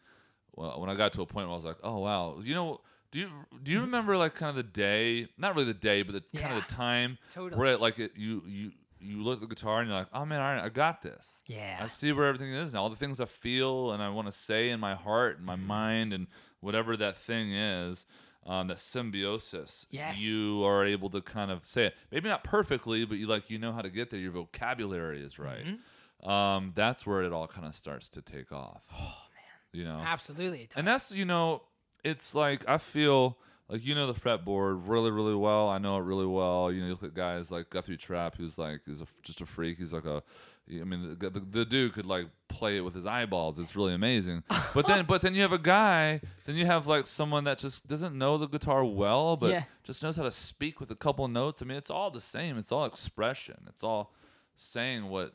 [0.55, 2.81] Well, when I got to a point where I was like, oh wow, you know,
[3.12, 3.31] do you
[3.62, 5.29] do you remember like kind of the day?
[5.38, 7.59] Not really the day, but the kind of the time totally.
[7.59, 10.24] where it, like it, you you you look at the guitar and you're like, oh
[10.24, 11.35] man, right, I got this.
[11.46, 11.79] Yeah.
[11.81, 12.83] I see where everything is now.
[12.83, 15.57] All the things I feel and I want to say in my heart and my
[15.57, 15.66] Mm-hmm.
[15.66, 16.26] mind and
[16.61, 18.07] whatever that thing is,
[18.47, 19.87] um, that symbiosis.
[19.90, 20.21] Yes.
[20.21, 21.95] You are able to kind of say it.
[22.11, 24.21] Maybe not perfectly, but you like you know how to get there.
[24.21, 25.64] Your vocabulary is right.
[25.64, 26.29] Mm-hmm.
[26.29, 28.83] Um, that's where it all kind of starts to take off.
[28.95, 28.97] Oh
[29.35, 29.73] man.
[29.73, 30.03] You know.
[30.05, 30.69] Absolutely.
[30.77, 31.62] And that's you know,
[32.05, 33.37] it's like I feel
[33.69, 35.69] like you know the fretboard really really well.
[35.69, 36.71] I know it really well.
[36.71, 39.47] You know, you look at guys like Guthrie Trapp, who's like is a, just a
[39.47, 39.79] freak.
[39.79, 40.23] He's like a,
[40.68, 43.59] I mean, the, the, the dude could like play it with his eyeballs.
[43.59, 44.42] It's really amazing.
[44.74, 46.20] But then, but then you have a guy.
[46.44, 49.64] Then you have like someone that just doesn't know the guitar well, but Yeah.
[49.85, 51.62] just knows how to speak with a couple notes.
[51.62, 52.59] I mean, it's all the same.
[52.59, 53.57] It's all expression.
[53.68, 54.12] It's all
[54.55, 55.33] saying what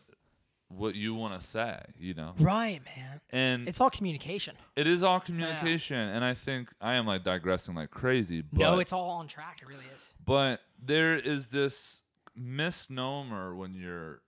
[0.68, 2.34] what you want to say, you know.
[2.40, 3.20] Right, man.
[3.32, 4.56] And It's all communication.
[4.78, 8.42] it is all communication, and I think I am like digressing like crazy.
[8.42, 9.60] But, no, it's all on track.
[9.62, 10.14] It really is.
[10.26, 12.04] but there is this
[12.36, 14.22] misnomer when you're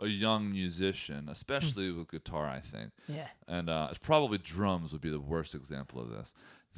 [0.00, 2.46] a young musician, especially with guitar.
[2.46, 3.28] I think, Yeah.
[3.48, 6.34] and uh, it's probably drums would be the worst example of this.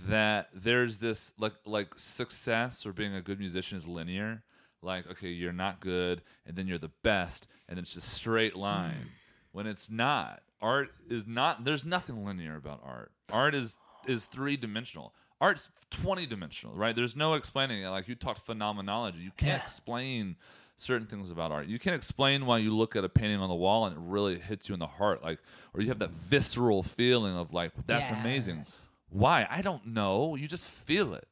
[0.08, 4.42] That there's this like like success or being a good musician is linear.
[4.80, 9.10] Like okay, you're not good, and then you're the best, and it's just straight line.
[9.50, 11.64] When it's not, art is not.
[11.64, 13.10] There's nothing linear about art.
[13.32, 13.74] Art is
[14.06, 15.12] is three dimensional.
[15.40, 16.94] Art's twenty dimensional, right?
[16.94, 17.88] There's no explaining it.
[17.88, 19.62] Like you talked phenomenology, you can't Yeah.
[19.64, 20.36] explain
[20.78, 21.66] certain things about art.
[21.66, 24.38] You can't explain why you look at a painting on the wall and it really
[24.38, 25.40] hits you in the heart, like,
[25.74, 28.64] or you have that visceral feeling of like, that's amazing.
[29.10, 29.46] Why?
[29.50, 30.36] I don't know.
[30.36, 31.26] You just feel it,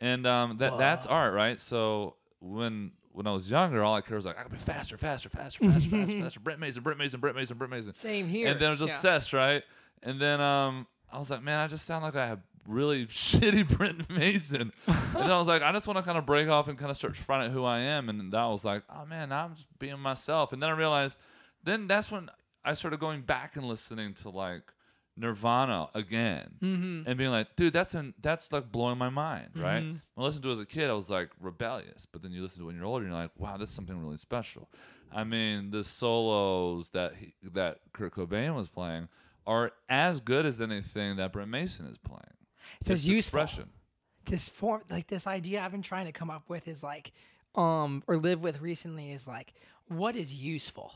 [0.00, 1.60] and um, that that's art, right?
[1.60, 4.96] So when when I was younger, all I cared was like, I gotta be faster,
[4.96, 6.40] faster, faster, faster, faster, faster.
[6.40, 7.94] Brent Mason, Brent Mason, Brent Mason, Brent Mason.
[7.94, 8.48] Same here.
[8.48, 8.96] And then I was just Yeah.
[8.96, 9.62] obsessed, right?
[10.02, 13.76] And then um, I was like, man, I just sound like I have really shitty
[13.76, 14.72] Brent Mason.
[14.86, 16.96] and I was like, I just want to kind of break off and kind of
[16.96, 18.08] start finding out who I am.
[18.08, 20.52] And that was like, oh man, I'm just being myself.
[20.52, 21.16] And then I realized,
[21.64, 22.30] then that's when
[22.64, 24.62] I started going back and listening to like
[25.16, 27.08] Nirvana again Mm-hmm.
[27.08, 29.80] and being like, dude, that's an, that's like blowing my mind, right?
[29.82, 32.42] When I listened to it as a kid, I was like rebellious, but then you
[32.42, 34.68] listen to it when you're older, and you're like, wow, that's something really special.
[35.12, 39.08] I mean, the solos that he, that Kurt Cobain was playing
[39.46, 42.20] are as good as anything that Brent Mason is playing.
[42.80, 43.40] It's as useful.
[43.40, 43.70] expression.
[44.26, 47.12] this form like this idea I've been trying to come up with is like
[47.54, 49.54] um or live with recently is like
[49.88, 50.92] what is useful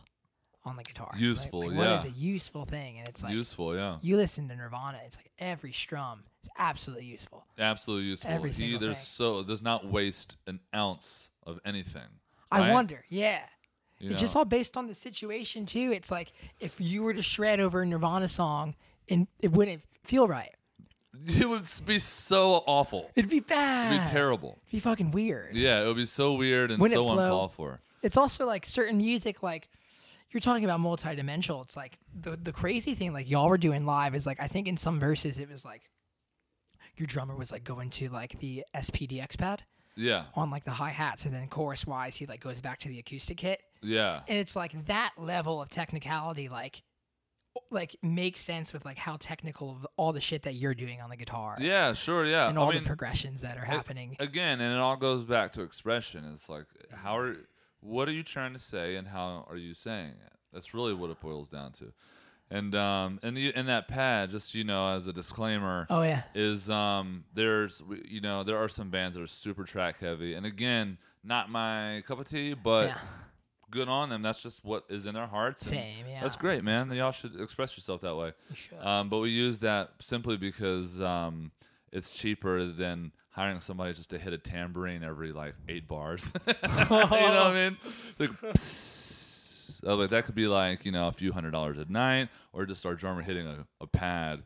[0.66, 1.76] on the guitar Useful, like, yeah.
[1.76, 5.16] what is a useful thing and it's like useful, yeah, you listen to Nirvana it's
[5.16, 8.30] like every strum is absolutely useful absolutely useful.
[8.30, 9.04] Every he single there's thing.
[9.04, 12.08] so does not waste an ounce of anything.
[12.50, 12.72] I right?
[12.72, 13.40] wonder yeah
[13.98, 17.22] You it's just all based on the situation too it's like if you were to
[17.22, 18.74] shred over a Nirvana song
[19.08, 20.54] and it wouldn't feel right
[21.26, 23.10] it would be so awful.
[23.16, 24.58] it'd be bad It'd be terrible.
[24.66, 27.18] it'd be fucking weird Yeah, it would be so weird and Wouldn't it so flow?
[27.24, 27.80] uncalled for.
[28.02, 29.68] it's also like certain music like
[30.30, 34.14] you're talking about multidimensional it's like the the crazy thing like y'all were doing live
[34.16, 35.82] is like i think in some verses it was like
[36.96, 39.62] your drummer was like going to like the SPD-SX pad
[39.96, 42.98] Yeah, on like the hi-hats and then chorus wise he like goes back to the
[42.98, 44.20] acoustic kit yeah.
[44.28, 46.82] and it's like that level of technicality like
[47.70, 51.10] like makes sense with like how technical of all the shit that you're doing on
[51.10, 52.48] the guitar Yeah, sure, yeah.
[52.48, 55.52] and all I mean, the progressions that are happening again, and it all goes back
[55.54, 56.24] to expression.
[56.32, 57.36] It's like how are
[57.80, 60.32] what are you trying to say and how are you saying it?
[60.52, 61.92] That's really what it boils down to.
[62.50, 66.22] And um and you, in that pad, just you know, as a disclaimer, oh yeah
[66.34, 70.44] is um there's you know there are some bands that are super track heavy, and
[70.44, 72.98] again, not my cup of tea, but Yeah.
[73.74, 74.22] Good on them.
[74.22, 75.66] That's just what is in their hearts.
[75.66, 76.22] Same, yeah.
[76.22, 76.90] That's great, man.
[76.92, 78.32] Y'all should express yourself that way.
[78.80, 81.50] Um, but we use that simply because um,
[81.92, 86.32] it's cheaper than hiring somebody just to hit a tambourine every like eight bars.
[86.46, 87.76] you know what I mean?
[88.18, 89.80] Like, psst.
[89.84, 92.64] oh, but that could be like you know a few hundred dollars a night, or
[92.64, 94.44] just our drummer hitting a, a pad.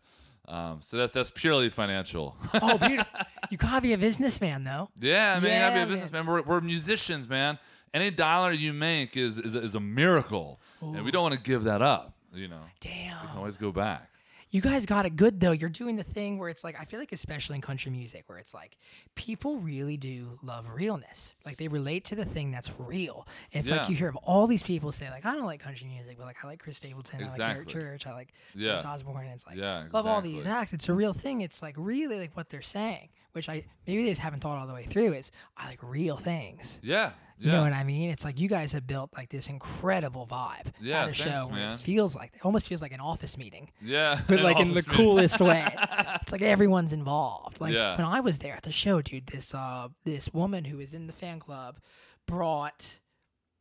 [0.49, 2.37] Um, so that's that's purely financial.
[2.55, 5.87] oh beautiful you gotta be a businessman though Yeah, I mean, you gotta be a
[5.87, 6.27] businessman.
[6.27, 7.59] We're, we're musicians, man.
[7.95, 11.65] Any dollar you make is is, is a miracle, and we don't want to give
[11.65, 12.15] that up.
[12.33, 14.11] You know, damn we can always go back.
[14.51, 15.53] You guys got it good though.
[15.53, 18.39] You're doing the thing where it's like I feel like especially in country music where
[18.39, 18.79] it's like
[19.15, 21.37] people really do love realness.
[21.45, 23.27] Like they relate to the thing that's real.
[23.53, 25.87] And it's like you hear of all these people say like I don't like country
[25.87, 28.81] music, but like I like Chris Stapleton, I like Eric Church, I like Yeah.
[28.87, 29.27] Osborne.
[29.27, 30.73] It's like Yeah, love all these acts.
[30.73, 31.43] It's a real thing.
[31.43, 34.67] It's like really like what they're saying, which I maybe they just haven't thought all
[34.67, 35.13] the way through.
[35.15, 36.79] Is I like real things.
[36.83, 37.57] Yeah, You yeah.
[37.57, 38.11] know what I mean?
[38.11, 41.49] It's like you guys have built like this incredible vibe Yeah, at a thanks, show
[41.49, 41.75] man.
[41.75, 44.75] it feels like it almost feels like an office meeting yeah, but like in the
[44.75, 44.93] meeting.
[44.95, 45.67] coolest way.
[46.23, 47.61] It's like everyone's involved.
[47.61, 47.97] Like Yeah.
[47.97, 51.07] when I was there at the show, dude, this uh this woman who was in
[51.07, 51.79] the fan club
[52.27, 52.99] brought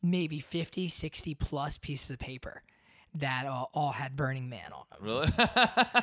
[0.04, 2.62] maybe 50, 60 plus pieces of paper
[3.15, 5.00] that uh, all had Burning Man on them.
[5.02, 5.28] Really?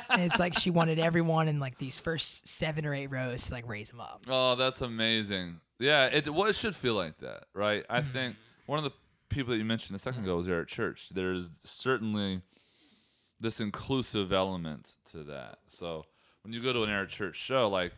[0.09, 3.53] And it's like she wanted everyone in like these first seven or eight rows to
[3.53, 4.25] like raise them up.
[4.27, 5.59] oh, that's amazing.
[5.79, 7.83] Yeah, it well, it should feel like that, right?
[7.89, 8.09] I Mm-hmm.
[8.11, 8.91] think one of the
[9.29, 11.09] people that you mentioned a second ago was Eric Church.
[11.09, 12.41] There's certainly
[13.39, 15.57] this inclusive element to that.
[15.67, 16.05] So
[16.43, 17.91] when you go to an Eric Church show, like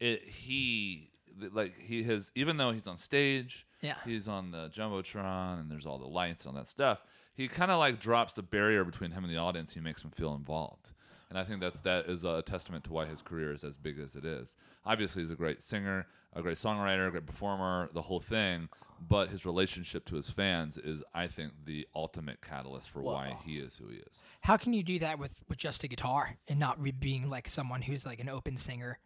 [0.00, 1.10] it, he,
[1.52, 3.96] like he has, even though he's on stage, Yeah.
[4.04, 7.02] he's on the jumbotron, and there's all the lights and all that stuff.
[7.34, 9.72] He kind of like drops the barrier between him and the audience.
[9.74, 10.90] He makes him feel involved,
[11.30, 13.98] and I think that's that is a testament to why his career is as big
[13.98, 14.56] as it is.
[14.84, 18.68] Obviously, he's a great singer, a great songwriter, a great performer, the whole thing.
[19.08, 23.58] But his relationship to his fans is, I think, the ultimate catalyst for why he
[23.58, 24.20] is who he is.
[24.42, 27.48] How can you do that with with just a guitar and not re- being like
[27.48, 29.00] someone who's like an open singer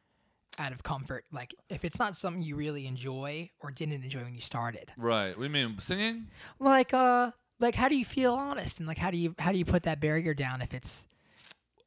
[0.58, 1.24] out of comfort?
[1.32, 4.92] Like if it's not something you really enjoy or didn't enjoy when you started.
[4.96, 5.36] Right?
[5.38, 6.28] We mean singing?
[6.58, 9.58] Like uh like how do you feel honest and like how do you how do
[9.58, 11.06] you put that barrier down if it's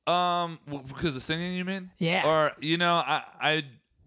[0.08, 1.92] Um, because of singing, you mean?
[2.00, 2.28] Yeah.
[2.28, 3.64] Or you know, I, I,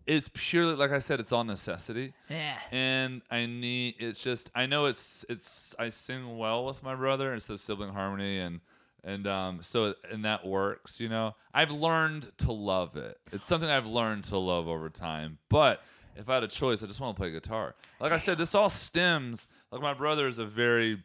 [0.06, 2.12] it's purely like I said, it's all necessity.
[2.28, 2.56] yeah.
[2.72, 7.32] and I need it's just I know it's it's I sing well with my brother
[7.32, 8.60] instead of sibling harmony and
[9.04, 11.34] and um so and that works you know?
[11.52, 13.18] I've learned to love it.
[13.32, 15.38] It's something I've learned to love over time.
[15.48, 15.80] But
[16.16, 17.74] if I had a choice I just want to play guitar.
[18.00, 21.02] Like I said this all stems like my brother is a very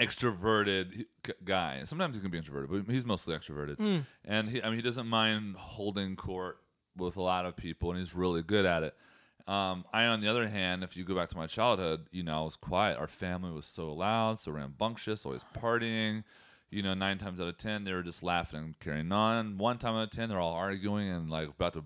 [0.00, 1.06] extroverted
[1.44, 1.82] guy.
[1.84, 3.78] Sometimes he can be introverted but he's mostly extroverted.
[4.24, 6.58] And he I mean he doesn't mind holding court
[6.96, 8.94] with a lot of people and he's really good at it.
[9.46, 12.40] Um, I, on the other hand, if you go back to my childhood, you know,
[12.40, 12.98] I was quiet.
[12.98, 16.24] Our family was so loud, so rambunctious, always partying.
[16.74, 19.58] You know, nine times out of ten, they were just laughing and carrying on.
[19.58, 21.84] One time out of ten, they're all arguing and like about to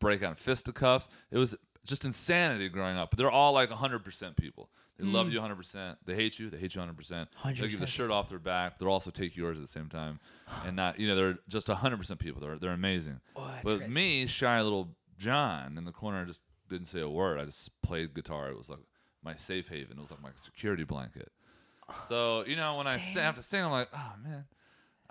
[0.00, 1.08] break out fisticuffs.
[1.30, 3.10] It was just insanity growing up.
[3.10, 4.70] But they're all like 100% people.
[4.98, 5.96] They love you 100%.
[6.04, 6.50] They hate you.
[6.50, 7.26] They hate you 100%.
[7.62, 8.78] They give the shirt off their back.
[8.78, 10.20] They'll also take yours at the same time.
[10.66, 12.40] And not, you know, they're just 100% people.
[12.40, 13.20] They're, they're amazing.
[13.34, 13.92] Oh, but crazy.
[13.92, 17.38] me, shy little John in the corner, just didn't say a word.
[17.38, 18.50] I just played guitar.
[18.50, 18.80] It was like
[19.22, 19.96] my safe haven.
[19.96, 21.30] It was like my security blanket.
[21.98, 24.44] So you know, when I sing, have to sing, I'm like, oh man.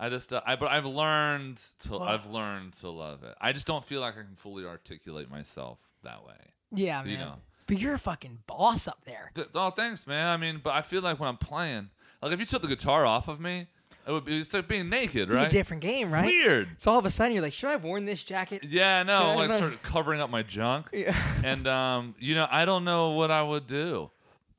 [0.01, 3.35] I just, uh, I, but I've learned to, I've learned to love it.
[3.41, 6.35] I just don't feel like I can fully articulate myself that way.
[6.73, 7.11] Yeah, man.
[7.11, 7.33] You know.
[7.67, 9.31] But you're a fucking boss up there.
[9.35, 10.27] Th- oh, thanks, man.
[10.27, 11.89] I mean, but I feel like when I'm playing,
[12.21, 13.67] like if you took the guitar off of me,
[14.07, 15.47] it would be it's like being naked, Be right?
[15.47, 16.25] a different game, right?
[16.25, 16.69] Weird.
[16.77, 18.63] So all of a sudden you're like, should I have worn this jacket?
[18.63, 19.57] Yeah, no, Yeah, like no.
[19.59, 20.87] sort of covering up my junk.
[20.93, 21.13] Yeah.
[21.43, 24.09] and um, you know, I don't know what I would do.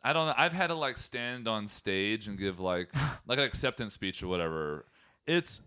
[0.03, 0.35] I don't know.
[0.37, 2.91] I've had to like stand on stage and give like
[3.27, 4.87] like an acceptance speech or whatever.
[5.27, 5.61] It's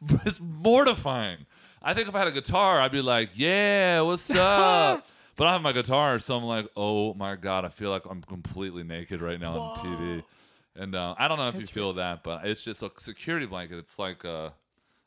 [0.24, 1.46] it's mortifying.
[1.82, 5.06] I think if I had a guitar, I'd be like, "Yeah, what's up?"
[5.36, 8.22] but I have my guitar, so I'm like, "Oh my god, I feel like I'm
[8.22, 10.22] completely naked right now on TV."
[10.76, 13.78] And uh, I don't know if you feel that, but it's just a security blanket.
[13.78, 14.50] It's like, uh,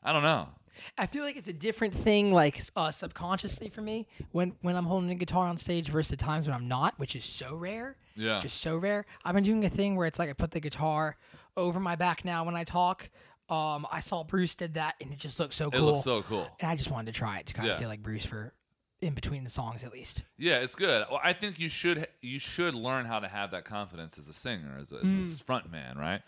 [0.02, 0.48] I don't know.
[0.96, 4.84] I feel like it's a different thing, like uh, subconsciously for me, when when I'm
[4.86, 7.96] holding a guitar on stage versus the times when I'm not, which is so rare.
[8.14, 8.38] Yeah.
[8.40, 9.04] Just so rare.
[9.24, 11.16] I've been doing a thing where it's like I put the guitar
[11.56, 13.10] over my back now when I talk.
[13.48, 15.80] Um, I saw Bruce did that, and it just looked so cool.
[15.80, 16.46] It looks so cool.
[16.60, 17.74] and I just wanted to try it to kind Yeah.
[17.74, 18.52] of feel like Bruce for
[19.00, 20.24] in between the songs at least.
[20.36, 21.06] Yeah, it's good.
[21.10, 24.32] Well, I think you should you should learn how to have that confidence as a
[24.32, 25.40] singer, as a, as Mm.
[25.40, 26.20] a front man, right?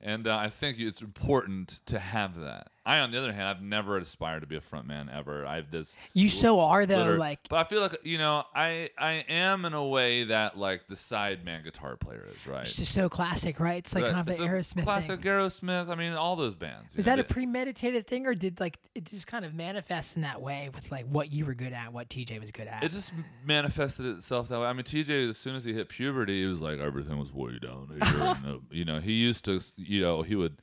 [0.00, 2.68] And uh, I think it's important to have that.
[2.86, 5.44] I, on the other hand, I've never aspired to be a front man ever.
[5.44, 5.94] I have this.
[6.14, 9.66] You so are though, liter- like but I feel like you know, I I am
[9.66, 12.62] in a way that like the side man guitar player is, right?
[12.62, 13.76] it's just so classic, right?
[13.78, 14.14] It's like Right.
[14.14, 15.30] kind of a Aerosmith classic thing.
[15.30, 15.90] Aerosmith.
[15.90, 16.96] I mean, all those bands.
[16.96, 20.22] Was know, that a premeditated thing, or did like it just kind of manifest in
[20.22, 22.82] that way with like what you were good at, what TJ was good at?
[22.84, 23.12] It just
[23.44, 24.66] manifested itself that way.
[24.66, 27.58] I mean, TJ, as soon as he hit puberty, he was like everything was way
[27.58, 27.98] down here.
[28.02, 30.60] and, uh, you know, he used to, you know, he would,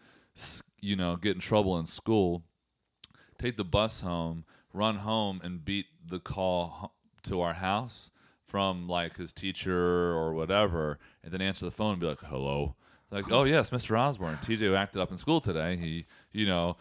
[0.80, 2.44] you know, get in trouble in school,
[3.40, 8.12] take the bus home, run home, and beat the call to our house
[8.46, 12.76] from like his teacher or whatever, and then answer the phone and be like, "Hello."
[13.12, 13.98] Like, oh yes, Mr.
[13.98, 14.38] Osborne.
[14.38, 15.78] TJ acted up in school today.
[15.78, 16.78] He, you know,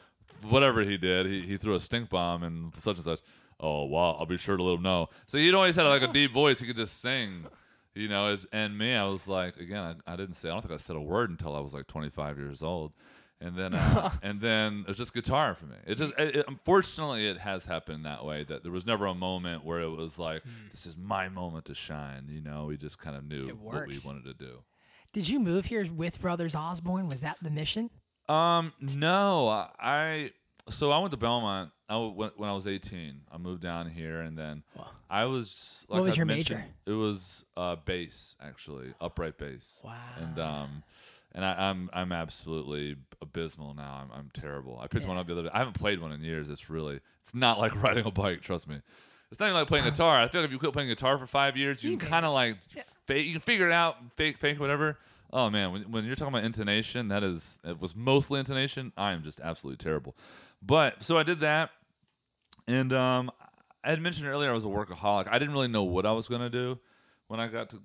[0.48, 3.20] whatever he did, he, he threw a stink bomb and such and such.
[3.60, 5.08] Oh wow, I'll be sure to let him know.
[5.26, 6.12] So he'd always had like a oh.
[6.12, 6.60] deep voice.
[6.60, 7.46] He could just sing,
[7.94, 8.32] you know.
[8.32, 10.48] It's, and me, I was like, again, I, I didn't say.
[10.48, 12.92] I don't think I said a word until I was like 25 years old.
[13.40, 15.76] And then, uh, and then it's just guitar for me.
[15.86, 18.44] It just, it, it- unfortunately, it has happened that way.
[18.44, 21.74] That there was never a moment where it was like, this is my moment to
[21.74, 22.26] shine.
[22.28, 24.58] You know, we just kind of knew what we wanted to do.
[25.12, 27.08] Did you move here with Brothers Osborne?
[27.08, 27.90] Was that the mission?
[28.28, 30.30] Um, no, I- I
[30.70, 31.70] so I went to Belmont.
[31.88, 34.62] I w- when, I was 18, I moved down here, and then
[35.10, 35.84] I was.
[35.88, 36.64] Like What was I've your major?
[36.86, 39.80] It was uh, bass, actually, upright bass.
[39.84, 39.92] Wow.
[40.18, 40.82] And um,
[41.34, 44.02] and I, I'm I'm absolutely abysmal now.
[44.02, 44.78] I'm I'm terrible.
[44.82, 45.50] I picked one up the other day.
[45.52, 46.48] I haven't played one in years.
[46.48, 48.40] It's really it's not like riding a bike.
[48.40, 48.80] Trust me.
[49.30, 50.20] It's not even like playing guitar.
[50.20, 52.24] I feel like if you quit playing guitar for five years, you You can kind
[52.24, 52.58] of like
[53.06, 53.26] fake.
[53.26, 54.96] You can figure it out, fake, fake, whatever.
[55.32, 58.92] Oh man, when, when you're talking about intonation, that is it was mostly intonation.
[58.96, 60.14] I am just absolutely terrible.
[60.64, 61.70] But so I did that,
[62.66, 63.30] and um,
[63.82, 65.28] I had mentioned earlier I was a workaholic.
[65.30, 66.78] I didn't really know what I was gonna do
[67.28, 67.80] when I got to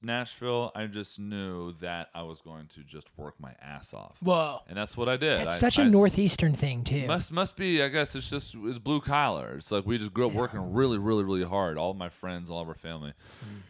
[0.00, 4.16] Nashville, I just knew that I was going to just work my ass off.
[4.20, 4.60] Whoa.
[4.68, 5.40] And that's what I did.
[5.40, 7.06] It's I- such a I northeastern thing too.
[7.06, 7.82] Must must be.
[7.82, 9.56] I guess it's just it's blue collar.
[9.56, 11.78] It's like we just grew up working really, really, really hard.
[11.78, 13.12] All of my friends, all of our family,
[13.44, 13.62] Mm.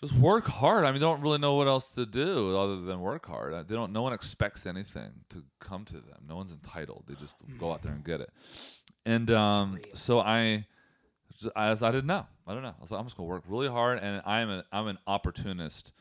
[0.00, 0.84] Just work hard.
[0.84, 3.54] I mean, they don't really know what else to do other than work hard.
[3.54, 3.92] Uh, They don't.
[3.92, 6.24] No one expects anything to come to them.
[6.28, 7.04] No one's entitled.
[7.06, 8.30] They just go out there and get it.
[9.06, 10.66] And um, so I
[11.42, 12.26] didn't know.
[12.46, 12.74] I don't know.
[12.78, 15.92] I was like, I'm just gonna work really hard, and I'm an I'm an opportunist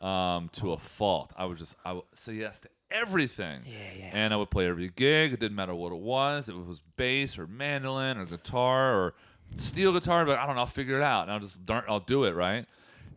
[0.00, 1.32] um, to a fault.
[1.36, 3.62] I would just I would say yes to everything.
[3.66, 4.10] Yeah, yeah.
[4.12, 5.32] And I would play every gig.
[5.32, 6.48] It didn't matter what it was.
[6.48, 9.14] If it was bass or mandolin or guitar or
[9.56, 10.60] steel guitar, but I don't know.
[10.62, 12.66] I'll figure it out, and I'll just darn, I'll do it right.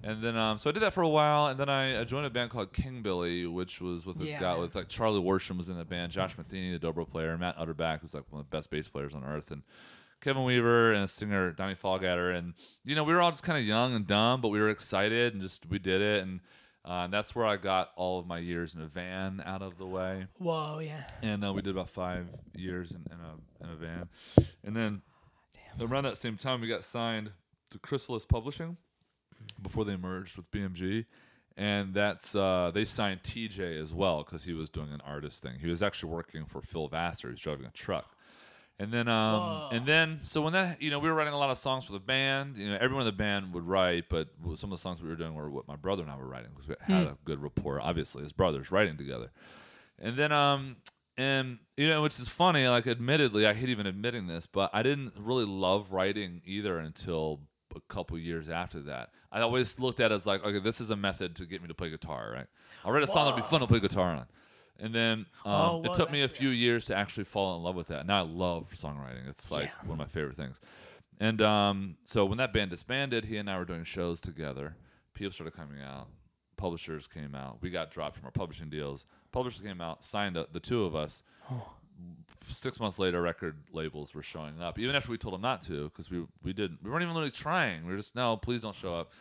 [0.01, 2.25] And then, um, so I did that for a while, and then I, I joined
[2.25, 5.57] a band called King Billy, which was with a Yeah, guy with like Charlie Worsham
[5.57, 8.49] was in the band, Josh Matheny, the dobro player, Matt Utterback, who's like one of
[8.49, 9.61] the best bass players on earth, and
[10.21, 12.53] Kevin Weaver and a singer Donnie Fallgatter, and
[12.85, 15.33] you know we were all just kind of young and dumb, but we were excited
[15.33, 16.39] and just we did it, and
[16.85, 19.85] uh, that's where I got all of my years in a van out of the
[19.85, 20.27] way.
[20.37, 21.03] Whoa, yeah.
[21.21, 22.25] and uh, we did about five
[22.55, 24.09] years in, in a in a van,
[24.63, 25.01] and then
[25.81, 27.31] around that same time we got signed
[27.71, 28.77] to Chrysalis Publishing
[29.61, 31.05] before they merged with BMG,
[31.57, 35.59] and that's uh, they signed TJ as well because he was doing an artist thing.
[35.59, 37.27] He was actually working for Phil Vassar.
[37.27, 38.15] He was driving a truck.
[38.81, 41.49] And then, um, and then, so when that, you know, we were writing a lot
[41.49, 42.55] of songs for the band.
[42.55, 45.17] You know, everyone in the band would write, but some of the songs we were
[45.17, 47.81] doing were what my brother and I were writing because we had a good rapport,
[47.81, 49.31] obviously, as brothers writing together.
[50.01, 50.77] And then, um,
[51.17, 52.65] and you know, which is funny.
[52.69, 57.41] Like, admittedly, I hate even admitting this, but I didn't really love writing either until
[57.75, 59.09] a couple years after that.
[59.31, 61.67] I always looked at it as like, okay, this is a method to get me
[61.67, 62.47] to play guitar, right?
[62.83, 64.25] I'll write a song that'll be fun to play guitar on.
[64.79, 67.75] And then um, Oh, it took me a few years to actually fall in love
[67.75, 68.05] with that.
[68.05, 69.27] Now I love songwriting.
[69.29, 69.87] It's like Yeah.
[69.87, 70.59] one of my favorite things.
[71.19, 74.75] And um, so when that band disbanded, he and I were doing shows together.
[75.13, 76.07] People started coming out.
[76.55, 77.57] Publishers came out.
[77.61, 79.05] We got dropped from our publishing deals.
[79.31, 81.23] Publishers came out, signed up, the two of us.
[82.47, 85.85] Six months later, record labels were showing up, even after we told them not to,
[85.89, 86.79] because we we didn't.
[86.83, 87.85] We weren't even really trying.
[87.85, 89.11] We were just no, please don't show up.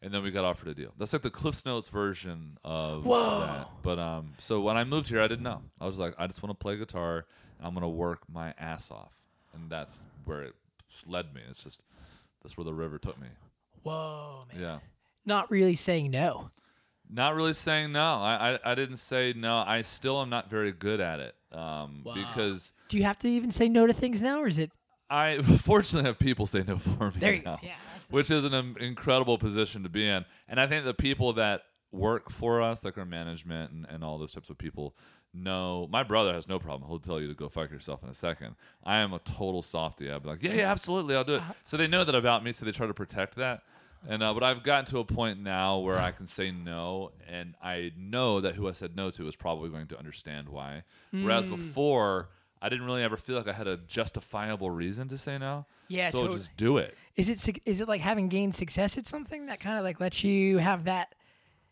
[0.00, 0.92] And then we got offered a deal.
[0.96, 3.40] That's like the Cliff's Notes version of Whoa.
[3.40, 3.68] that.
[3.82, 5.60] But um, so when I moved here, I didn't know.
[5.80, 7.26] I was like, I just want to play guitar.
[7.58, 9.12] And I'm gonna work my ass off,
[9.52, 10.54] and that's where it
[11.06, 11.40] led me.
[11.50, 11.82] It's just
[12.42, 13.28] that's where the river took me.
[13.82, 14.62] Whoa, man.
[14.62, 14.78] Yeah.
[15.26, 16.50] Not really saying no.
[17.10, 18.16] Not really saying no.
[18.16, 19.58] I, I I didn't say no.
[19.58, 21.34] I still am not very good at it.
[21.52, 22.14] Um, Wow.
[22.14, 24.70] because Do you have to even say no to things now, or is it?
[25.10, 27.60] I fortunately have people say no for me There you now, go.
[27.62, 27.74] Yeah.
[27.94, 30.24] That's which is an um, incredible position to be in.
[30.48, 34.18] And I think the people that work for us, like our management and, and all
[34.18, 34.94] those types of people,
[35.32, 35.88] know.
[35.90, 36.88] My brother has no problem.
[36.88, 38.56] He'll tell you to go fuck yourself in a second.
[38.84, 40.10] I am a total softie.
[40.10, 41.42] I'd be like, yeah, yeah, absolutely, I'll do it.
[41.64, 43.62] So they know that about me, so they try to protect that.
[44.06, 47.54] And uh, but I've gotten to a point now where I can say no, and
[47.62, 50.82] I know that who I said no to is probably going to understand why.
[51.10, 51.54] Whereas Hmm.
[51.56, 52.28] before,
[52.62, 55.66] I didn't really ever feel like I had a justifiable reason to say no.
[55.88, 56.38] Yeah, so totally.
[56.38, 56.96] just do it.
[57.16, 60.84] Is it like having gained success at something that kind of like lets you have
[60.84, 61.14] that?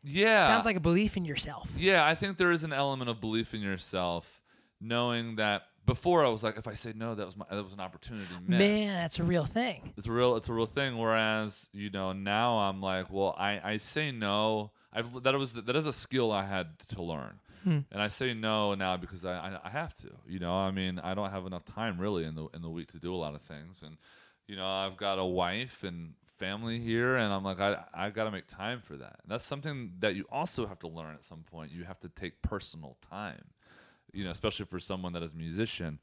[0.02, 1.68] Yeah, Sounds like a belief in yourself.
[1.76, 4.40] Yeah, I think there is an element of belief in yourself,
[4.80, 7.72] knowing that before I was like, if I say no, that was my that was
[7.72, 8.58] an opportunity missed.
[8.58, 9.92] Man, that's a real thing.
[9.96, 10.98] it's a real it's a real thing.
[10.98, 14.72] Whereas you know now I'm like, well, I I say no.
[14.92, 17.80] I've that was that is a skill I had to learn, hmm.
[17.90, 20.10] and I say no now because I, I I have to.
[20.26, 22.92] You know, I mean, I don't have enough time really in the in the week
[22.92, 23.96] to do a lot of things, and
[24.48, 28.24] you know, I've got a wife and family here, and I'm like, I I got
[28.24, 29.20] to make time for that.
[29.22, 31.72] And that's something that you also have to learn at some point.
[31.72, 33.44] You have to take personal time
[34.16, 35.98] you know, especially for someone that is a musician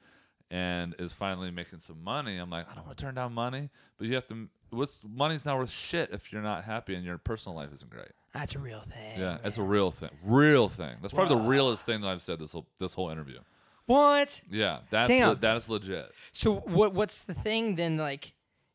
[0.52, 2.38] and is finally making some money.
[2.38, 4.48] I'm like, I don't want to turn down money, but you have to.
[4.70, 8.12] What's money's not worth shit if you're not happy and your personal life isn't great.
[8.34, 9.20] That's a real thing.
[9.20, 10.96] Yeah, it's a real thing, real thing.
[11.02, 13.40] That's probably the realest thing that I've said this whole this whole interview.
[13.86, 14.42] What?
[14.50, 15.30] Yeah, that's Damn.
[15.30, 16.12] le- that is legit.
[16.32, 16.94] So what?
[16.94, 17.98] What's the thing then?
[17.98, 18.34] Like,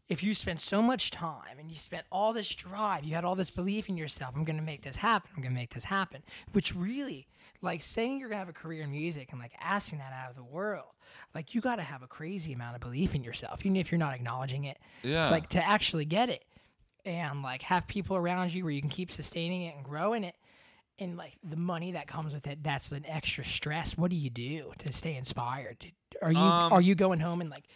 [0.09, 3.35] if you spent so much time and you spent all this drive, you had all
[3.35, 4.35] this belief in yourself.
[4.35, 5.31] I'm gonna make this happen.
[5.37, 6.23] I'm gonna make this happen.
[6.53, 7.27] Which really,
[7.61, 10.37] like, saying you're gonna have a career in music and like asking that out of
[10.37, 10.87] the world,
[11.35, 13.99] like you got to have a crazy amount of belief in yourself, even if you're
[13.99, 14.79] not acknowledging it.
[15.03, 15.23] Yeah.
[15.23, 16.45] It's like to actually get it
[17.05, 20.37] and like have people around you where you can keep sustaining it and growing it.
[20.99, 23.97] And like the money that comes with it, that's an extra stress.
[23.97, 25.93] What do you do to stay inspired?
[26.21, 27.67] Are you Um, are you going home and like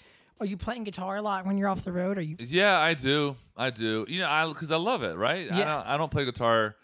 [0.43, 2.19] are you playing guitar a lot when you're off the road?
[2.19, 3.37] Are you Yeah, I do.
[3.57, 4.05] I do.
[4.09, 5.51] You know, I because I love it, right?
[5.51, 5.65] I Yeah.
[5.65, 5.87] don't.
[5.87, 6.75] I don't play guitar.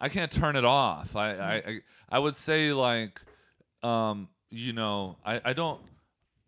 [0.00, 1.16] I can't turn it off.
[1.16, 1.78] I I, I,
[2.10, 3.20] I would say like,
[3.82, 5.80] um, you know, I, I don't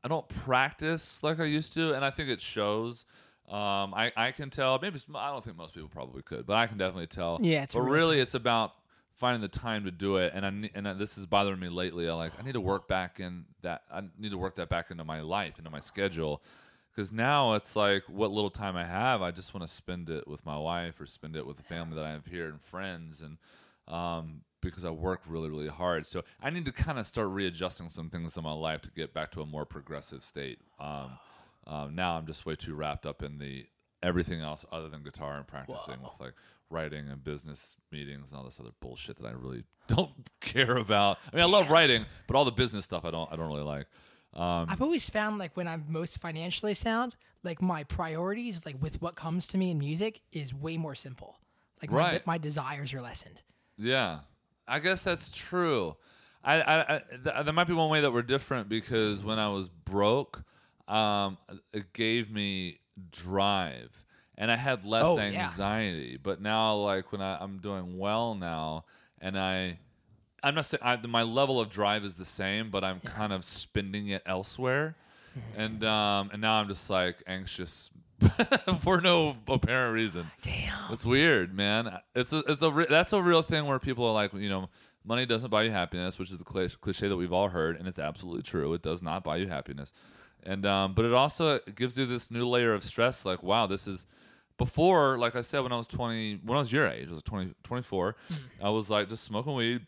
[0.04, 3.04] I don't practice like I used to, and I think it shows.
[3.48, 4.78] Um, I, I can tell.
[4.80, 7.38] Maybe I don't think most people probably could, but I can definitely tell.
[7.42, 8.72] Yeah, it's but really, it's about
[9.14, 10.32] finding the time to do it.
[10.34, 12.08] And I and I, this is bothering me lately.
[12.08, 13.82] I like I need to work back in that.
[13.92, 16.42] I need to work that back into my life, into my schedule.
[16.94, 20.28] Because now it's like what little time I have, I just want to spend it
[20.28, 23.22] with my wife or spend it with the family that I have here and friends,
[23.22, 23.38] and
[23.88, 26.06] um, because I work really, really hard.
[26.06, 29.14] So I need to kind of start readjusting some things in my life to get
[29.14, 30.58] back to a more progressive state.
[30.78, 31.18] Um,
[31.66, 33.66] um, now I'm just way too wrapped up in the
[34.02, 36.34] everything else other than guitar and practicing with like
[36.72, 40.10] writing and business meetings and all this other bullshit that I really don't
[40.40, 41.18] care about.
[41.32, 43.62] I mean, I love writing, but all the business stuff I don't I don't really
[43.62, 43.86] like.
[44.34, 49.00] Um, I've always found like when I'm most financially sound, like my priorities, like with
[49.02, 51.36] what comes to me in music, is way more simple.
[51.82, 53.42] Like my, de- my desires are lessened.
[53.76, 54.20] Yeah,
[54.66, 55.96] I guess that's true.
[56.44, 59.48] I, I, I th- there might be one way that we're different because when I
[59.48, 60.42] was broke,
[60.88, 61.38] um,
[61.72, 64.04] it gave me drive,
[64.38, 65.22] and I had less Oh, yeah.
[65.46, 66.18] anxiety.
[66.22, 68.84] But now, like when I, I'm doing well now,
[69.20, 69.78] and I,
[70.42, 73.44] I'm not saying I, my level of drive is the same, but I'm kind of
[73.44, 74.96] spending it elsewhere,
[75.38, 75.60] Mm-hmm.
[75.62, 77.90] and um, and now I'm just like anxious
[78.80, 80.30] for no apparent reason.
[80.42, 80.92] Damn.
[80.92, 81.98] It's weird, man.
[82.14, 84.68] It's a, it's a re- that's a real thing where people are like, you know,
[85.04, 87.98] money doesn't buy you happiness, which is the cliche that we've all heard, and it's
[87.98, 88.74] absolutely true.
[88.74, 89.92] It does not buy you happiness,
[90.42, 93.24] and um, but it also gives you this new layer of stress.
[93.24, 94.04] Like, wow, this is
[94.64, 95.18] before.
[95.18, 97.54] Like I said, when I was twenty, when I was your age, I was 20,
[97.62, 98.16] 24,
[98.62, 99.86] I was like just smoking weed,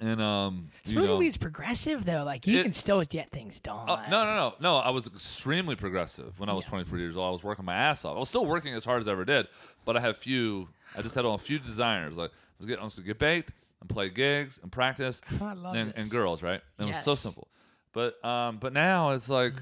[0.00, 2.24] and um, you Smoking know, weed's progressive though.
[2.24, 3.88] Like you It- can still get things done.
[3.88, 4.76] Oh, no, no, no, no.
[4.78, 7.28] I was extremely progressive when I was 24 years old.
[7.28, 8.16] I was working my ass off.
[8.16, 9.46] I was still working as hard as I ever did,
[9.84, 10.68] but I had few.
[10.96, 12.16] I just had a few designers.
[12.16, 15.74] Like I was getting, I was to get baked and play gigs and practice love
[15.76, 16.60] and, and girls, right?
[16.78, 17.48] And it was so simple.
[17.92, 19.54] But um, but now it's like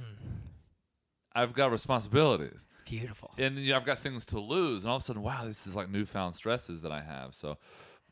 [1.35, 3.30] I've got responsibilities Beautiful.
[3.38, 5.66] and you know, I've got things to lose, and all of a sudden, wow, this
[5.66, 7.34] is like newfound stresses that I have.
[7.34, 7.57] So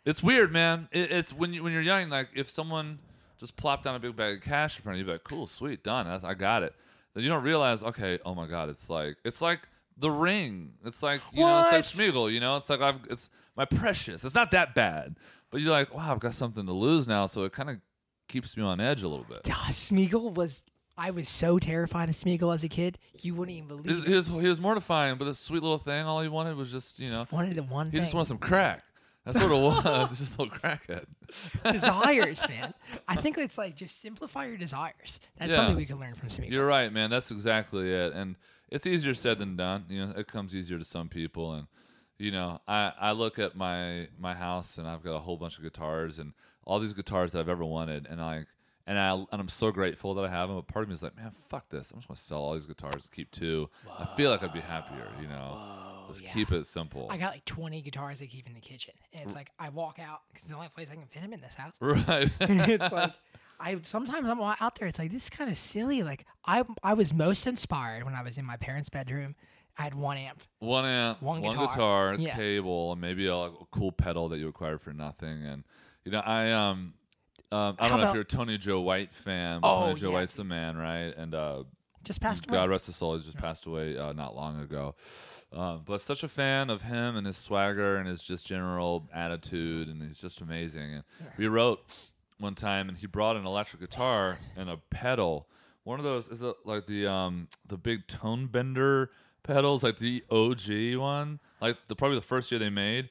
[0.05, 0.89] it's weird, man.
[0.93, 3.01] It, it's when you when you're young, like if someone
[3.39, 5.83] just plopped down a big bag of cash in front of you, like, cool, sweet,
[5.85, 6.07] done.
[6.07, 6.75] That's, I got it.
[7.15, 9.61] Then you don't realize, okay, oh my god, it's like it's like
[9.97, 10.73] the ring.
[10.85, 12.33] It's like you know, it's like Smeagol.
[12.33, 14.25] You know, it's like I've it's my precious.
[14.25, 15.17] It's not that bad,
[15.51, 17.77] but you're like, wow, I've got something to lose now, so it kind of
[18.29, 19.45] keeps me on edge a little bit.
[19.45, 20.63] Smeagol was.
[20.99, 22.99] I was so terrified of Smeagol as a kid.
[23.23, 24.05] You wouldn't even believe.
[24.05, 26.99] He was, he was mortifying, but this sweet little thing, all he wanted was just
[26.99, 28.01] you know wanted the one He thing.
[28.01, 28.83] just wanted some crack.
[29.25, 30.11] That's what it was.
[30.11, 31.05] It's just a little crackhead.
[31.73, 32.73] desires, man.
[33.07, 35.21] I think it's like just simplify your desires.
[35.39, 35.57] That's Yeah.
[35.57, 36.51] something we can learn from Smeagol.
[36.51, 37.11] You're right, man.
[37.11, 38.13] That's exactly it.
[38.15, 38.37] And
[38.71, 39.85] it's easier said than done.
[39.89, 41.53] You know, it comes easier to some people.
[41.53, 41.67] And
[42.19, 45.59] you know, I I look at my my house and I've got a whole bunch
[45.59, 46.33] of guitars and
[46.65, 48.07] all these guitars that I've ever wanted.
[48.09, 48.47] And I
[48.89, 50.57] and I and I'm so grateful that I have them.
[50.57, 51.91] But part of me is like, man, fuck this.
[51.91, 53.69] I'm just gonna sell all these guitars and keep two.
[53.99, 55.07] I feel like I'd be happier.
[55.21, 55.61] You know,
[56.09, 56.33] just yeah.
[56.33, 57.07] keep it simple.
[57.11, 59.99] I got like 20 guitars I keep in the kitchen, and it's like I walk
[59.99, 61.75] out because it's the only place I can fit them in this house.
[61.81, 62.31] right.
[62.41, 63.13] it's like
[63.61, 64.89] I sometimes I'm out there.
[64.89, 66.03] It's like this is kind of silly.
[66.03, 69.35] Like I I was most inspired when I was in my parents' bedroom.
[69.77, 70.43] I had one amp.
[70.59, 71.69] one amp, One one, guitar.
[71.69, 72.35] guitar, Yeah.
[72.35, 75.45] cable, and maybe a, a cool pedal that you acquired for nothing.
[75.45, 75.63] And
[76.05, 76.95] you know, I um,
[77.53, 80.09] um I don't know if you're a Tony Joe White fan, but Oh, Tony Joe
[80.11, 80.15] yeah.
[80.15, 81.15] White's the man, right?
[81.17, 81.65] And uh,
[82.05, 82.57] Just passed away.
[82.59, 84.95] God rest his soul, he's just passed away uh, not long ago.
[85.51, 89.89] Um, but such a fan of him and his swagger and his just general attitude,
[89.89, 90.93] and he's just amazing.
[90.93, 91.05] And
[91.39, 91.81] we wrote
[92.39, 95.49] one time, and he brought an electric guitar and a pedal.
[95.85, 99.11] One of those is it like the um the big tone bender
[99.43, 103.09] pedals, like the OG one, like the probably the first year they made,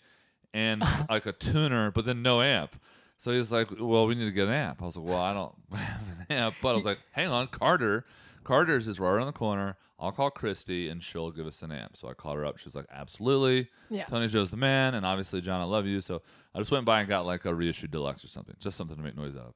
[0.54, 2.80] and like a tuner, but then no amp.
[3.20, 5.34] So he's like, "Well, we need to get an amp." I was like, "Well, I
[5.34, 8.06] don't have an amp," but I was like, "Hang on, Carter."
[8.44, 9.76] Carter's is right around the corner.
[10.00, 11.98] I'll call Christy and she'll give us an amp.
[11.98, 12.60] So I called her up.
[12.60, 13.68] She's like, absolutely.
[13.90, 14.06] Yeah.
[14.06, 14.94] Tony Joe's the man.
[14.94, 16.02] And obviously, John, I love you.
[16.02, 16.22] So
[16.54, 19.02] I just went by and got like a reissued deluxe or something, just something to
[19.02, 19.54] make noise out of.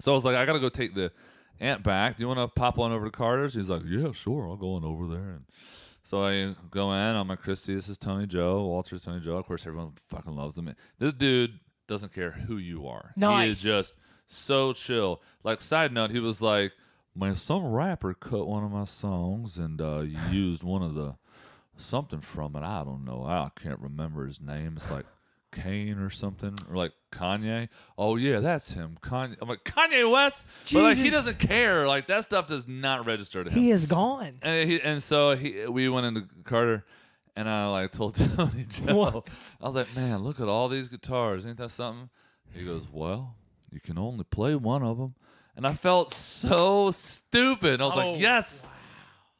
[0.00, 1.12] So I was like, I got to go take the
[1.60, 2.16] amp back.
[2.16, 3.54] Do you want to pop on over to Carter's?
[3.54, 4.48] He's like, yeah, sure.
[4.48, 5.30] I'll go on over there.
[5.30, 5.44] And
[6.02, 7.16] so I go in.
[7.16, 8.66] I'm like, Christy, this is Tony Joe.
[8.66, 9.36] Walter's Tony Joe.
[9.36, 10.74] Of course, everyone fucking loves him.
[10.98, 11.60] This dude
[11.90, 13.12] doesn't care who you are.
[13.18, 13.94] He is just
[14.26, 15.20] so chill.
[15.44, 16.72] Like, side note, he was like,
[17.14, 21.16] man, some rapper cut one of my songs and uh, used one of the
[21.76, 22.62] something from it.
[22.62, 23.24] I don't know.
[23.24, 24.74] I can't remember his name.
[24.76, 25.06] It's like
[25.52, 27.68] Kane or something, or like Kanye.
[27.98, 28.96] Oh yeah, that's him.
[29.02, 29.36] Kanye.
[29.42, 31.88] I'm like Kanye West, but like he doesn't care.
[31.88, 33.58] Like that stuff does not register to him.
[33.58, 34.38] He is gone.
[34.42, 36.84] And, he, and so he, we went into Carter,
[37.36, 39.28] and I like told Tony Joe, What?
[39.60, 41.46] I was like, man, look at all these guitars.
[41.46, 42.10] Ain't that something?
[42.52, 43.36] He goes, well,
[43.70, 45.14] you can only play one of them.
[45.56, 47.80] And I felt so stupid.
[47.80, 48.66] I was Oh, like, yes,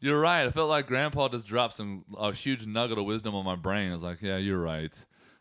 [0.00, 0.46] You're right.
[0.46, 3.90] I felt like Grandpa just dropped some a huge nugget of wisdom on my brain.
[3.90, 4.92] I was like, yeah, you're right.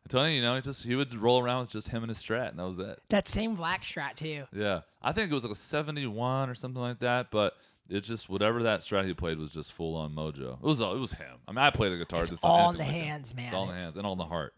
[0.05, 2.09] I told you, you know, he just he would roll around with just him and
[2.09, 2.99] his strat, and that was it.
[3.09, 4.45] That same black strat too.
[4.53, 7.53] Yeah, I think it was like a 71 or something like that, but.
[7.89, 10.53] It's just whatever that strat he played was just full on mojo.
[10.53, 11.37] It was all, it was him.
[11.47, 12.21] I mean, I play the guitar.
[12.23, 13.05] It's all in the like him.
[13.05, 13.45] hands, man.
[13.45, 14.53] It's all in the hands and all in the heart.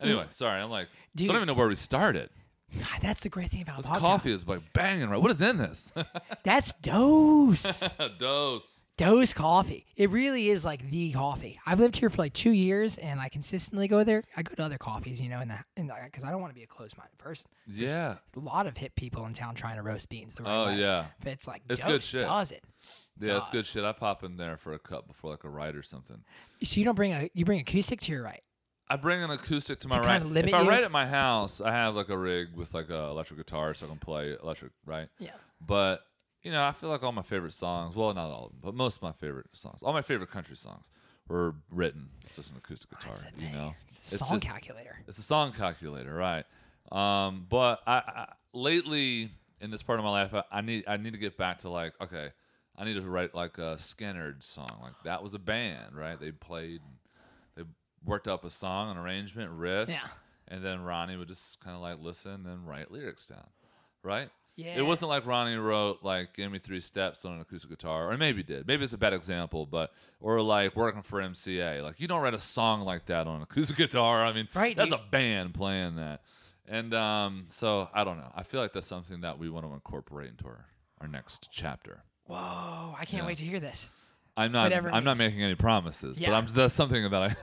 [0.00, 0.04] Mm.
[0.06, 1.28] Anyway, sorry, I'm like, Dude.
[1.28, 2.30] don't even know where we started.
[2.76, 5.22] God, that's the great thing about This coffee is like banging right.
[5.22, 5.92] What is in this?
[6.42, 7.84] That's dose.
[8.18, 8.82] Dose.
[8.96, 9.86] Dose coffee.
[9.96, 11.60] It really is like the coffee.
[11.66, 14.22] I've lived here for like two years, and I consistently go there.
[14.36, 16.54] I go to other coffees, you know, in the in because I don't want to
[16.54, 17.46] be a closed-minded person.
[17.66, 18.16] Yeah.
[18.36, 20.34] A lot of hip people in town trying to roast beans.
[20.34, 20.76] The right Oh way.
[20.78, 21.06] yeah.
[21.22, 22.22] But it's like It's good shit.
[22.22, 22.64] Does it?
[23.18, 23.84] Yeah, it's good shit.
[23.84, 26.22] I pop in there for a cup before like a ride or something.
[26.62, 28.42] So you don't bring a you bring acoustic to your right.
[28.88, 30.18] I bring an acoustic to my To right.
[30.20, 30.68] kinda limit if I you?
[30.68, 33.86] write at my house, I have like a rig with like a electric guitar so
[33.86, 35.08] I can play electric, right?
[35.18, 35.30] Yeah.
[35.66, 36.02] But
[36.46, 38.74] you know, I feel like all my favorite songs, well, not all of them, but
[38.74, 40.88] most of my favorite songs, all my favorite country songs,
[41.28, 43.16] were written with just an acoustic guitar.
[43.36, 44.96] You know, It's a song just- calculator.
[45.08, 46.44] It's a song calculator, right?
[46.92, 49.30] Um, but I, I lately
[49.60, 51.68] in this part of my life, I, I need I need to get back to
[51.68, 52.28] like okay,
[52.78, 54.68] I need to write like a Skynyrd song.
[54.80, 56.20] Like that was a band, right?
[56.20, 56.80] They played,
[57.56, 57.64] they
[58.04, 60.06] worked up a song, an arrangement, riffs, Yeah.
[60.46, 63.48] and then Ronnie would just kind of like listen and write lyrics down,
[64.04, 64.28] right?
[64.56, 64.76] Yeah.
[64.78, 68.16] It wasn't like Ronnie wrote like "Give Me Three Steps" on an acoustic guitar, or
[68.16, 68.66] maybe did.
[68.66, 71.82] Maybe it's a bad example, but or like working for MCA.
[71.82, 74.24] Like you don't write a song like that on an acoustic guitar.
[74.24, 74.98] I mean, Right, That's dude.
[74.98, 76.22] a band playing that,
[76.66, 78.32] and um, so I don't know.
[78.34, 80.64] I feel like that's something that we want to incorporate into our,
[81.02, 82.02] our next chapter.
[82.26, 82.94] Whoa!
[82.98, 83.26] I can't Yeah.
[83.26, 83.88] wait to hear this.
[84.38, 84.64] I'm not.
[84.64, 86.30] Whatever I'm not making any promises, Yeah.
[86.30, 87.36] but I'm, that's something that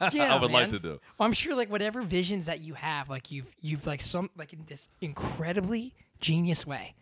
[0.00, 1.00] I Yeah, I would like to do.
[1.18, 4.52] Well, I'm sure like whatever visions that you have, like you've you've like some like
[4.52, 6.94] in this incredibly genius way.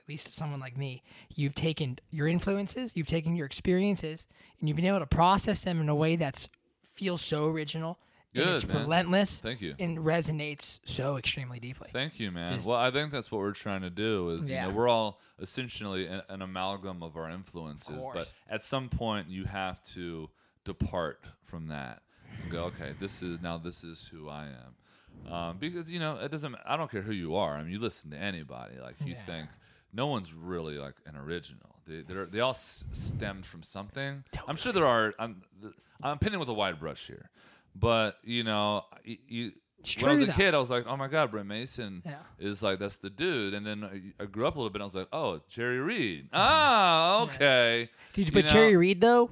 [0.00, 1.02] At least someone like me,
[1.34, 4.26] you've taken your influences, you've taken your experiences,
[4.60, 6.48] and you've been able to process them in a way that's
[6.94, 7.98] feels so original.
[8.34, 8.78] Good, it's man.
[8.78, 9.40] relentless.
[9.40, 9.74] Thank you.
[9.78, 11.88] And resonates so extremely deeply.
[11.92, 12.60] Thank you, man.
[12.64, 14.30] Well, I think that's what we're trying to do.
[14.30, 14.66] Is Yeah.
[14.66, 18.14] you know we're all essentially an, an amalgam of our influences, course.
[18.14, 20.28] but at some point you have to
[20.64, 22.02] depart from that
[22.42, 24.74] and go, okay, this is now this is who I am,
[25.30, 26.54] um, because you know it doesn't.
[26.66, 27.56] I don't care who you are.
[27.56, 28.74] I mean, you listen to anybody.
[28.80, 29.22] Like you Yeah.
[29.22, 29.48] think
[29.92, 31.76] no one's really like an original.
[31.86, 34.24] They they're, all s- stemmed from something.
[34.48, 35.14] I'm sure there are.
[35.18, 35.42] I'm
[36.02, 37.30] I'm painting with a wide brush here,
[37.74, 39.52] but you know you.
[40.00, 40.32] When I was a though.
[40.32, 42.16] kid, I was like, "Oh my God, Brent Mason Yeah.
[42.40, 44.76] is like that's the dude." And then I, I grew up a little bit.
[44.76, 46.28] and I was like, "Oh, Jerry Reed.
[46.32, 49.30] Ah, okay." Dude, You but know, Jerry Reed though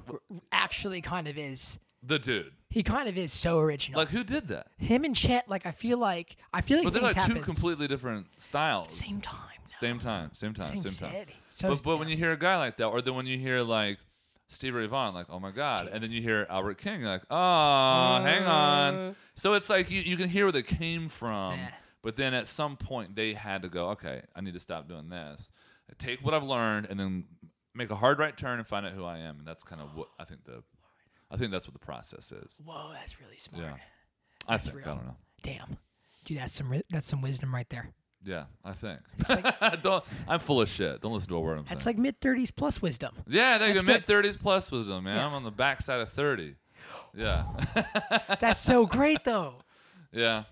[0.53, 1.77] actually kind of is.
[2.05, 2.51] The dude.
[2.69, 3.99] He kind of is so original.
[3.99, 4.67] Like, who did that?
[4.77, 7.87] Him and Chet, like I feel like I feel like But they're like two completely
[7.87, 8.93] different styles.
[8.95, 9.39] same time.
[9.79, 10.29] Same time.
[10.33, 10.67] Same time.
[10.79, 11.25] Same Same, time.
[11.49, 13.61] So- but but when you hear a guy like that, or then when you hear
[13.61, 13.97] like
[14.47, 18.19] Stevie Ray Vaughan, like, "Oh my God," and then you hear Albert King, like, "Oh,
[18.23, 19.15] hang on." Mm.
[19.35, 21.57] So it's like you you can hear where they came from.
[21.57, 21.71] Yeah.
[22.03, 25.09] But then at some point they had to go, okay, I need to stop doing
[25.09, 25.49] this.
[25.97, 27.25] Take what I've learned and then
[27.73, 29.39] make a hard right turn and find out who I am.
[29.39, 30.61] And that's kind of what I think the
[31.31, 32.55] I think that's what the process is.
[32.63, 33.63] Whoa, that's really smart.
[33.65, 33.73] Yeah.
[34.47, 34.77] I think.
[34.77, 34.85] real.
[34.85, 35.15] I don't know.
[35.43, 35.77] Damn,
[36.23, 37.89] dude, that's some ri- that's some wisdom right there.
[38.23, 38.99] Yeah, I think.
[39.29, 41.01] like- don't I'm full of shit.
[41.01, 41.97] Don't listen to a word I'm That's saying.
[41.97, 43.13] like mid thirties plus wisdom.
[43.27, 43.79] yeah, there you go.
[43.81, 45.17] that's Mid thirties plus wisdom, man.
[45.17, 45.27] Yeah.
[45.27, 46.55] I'm on the backside of thirty.
[47.17, 47.45] Yeah.
[48.41, 49.55] That's so great though.
[50.11, 50.43] yeah.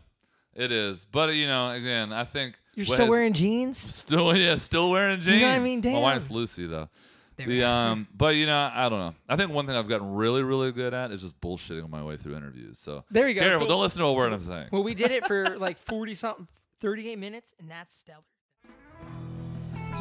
[0.55, 1.05] It is.
[1.11, 3.77] But you know, again, I think You're still has- wearing jeans.
[3.77, 5.35] Still, yeah, still wearing jeans.
[5.35, 5.81] You know what I mean?
[5.81, 5.93] Damn.
[5.93, 6.87] My wife's Lucy though.
[7.35, 7.67] There The we go.
[7.69, 9.15] um, but you know, I don't know.
[9.27, 12.15] I think one thing I've gotten really, really good at is just bullshitting my way
[12.17, 12.77] through interviews.
[12.79, 13.41] So There you go.
[13.41, 13.67] Careful, Cool.
[13.75, 14.69] don't listen to a word I'm saying.
[14.71, 16.47] Well, we did it for like forty something,
[16.79, 18.19] thirty-eight minutes, and that's stellar.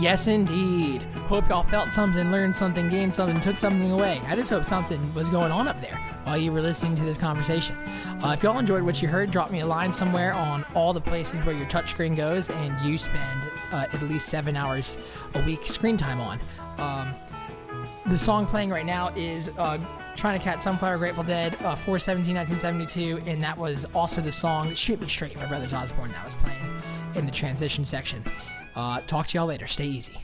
[0.01, 1.03] Yes, indeed.
[1.29, 4.23] Hope y'all felt something, learned something, gained something, took something away.
[4.27, 7.19] I just hope something was going on up there while you were listening to this
[7.19, 7.77] conversation.
[8.25, 11.01] Uh, if y'all enjoyed what you heard, drop me a line somewhere on all the
[11.01, 14.97] places where your touchscreen goes and you spend uh, at least seven hours
[15.35, 16.41] a week screen time on.
[16.79, 17.15] Um,
[18.07, 19.79] the song playing right now is uh,
[20.17, 25.01] China Cat Sunflower Grateful Dead, uh, 417 1972, and that was also the song Shoot
[25.01, 26.59] Me Straight my Brothers Osborne that was playing
[27.15, 28.25] in the transition section.
[28.75, 29.67] Uh, talk to y'all later.
[29.67, 30.19] Stay easy.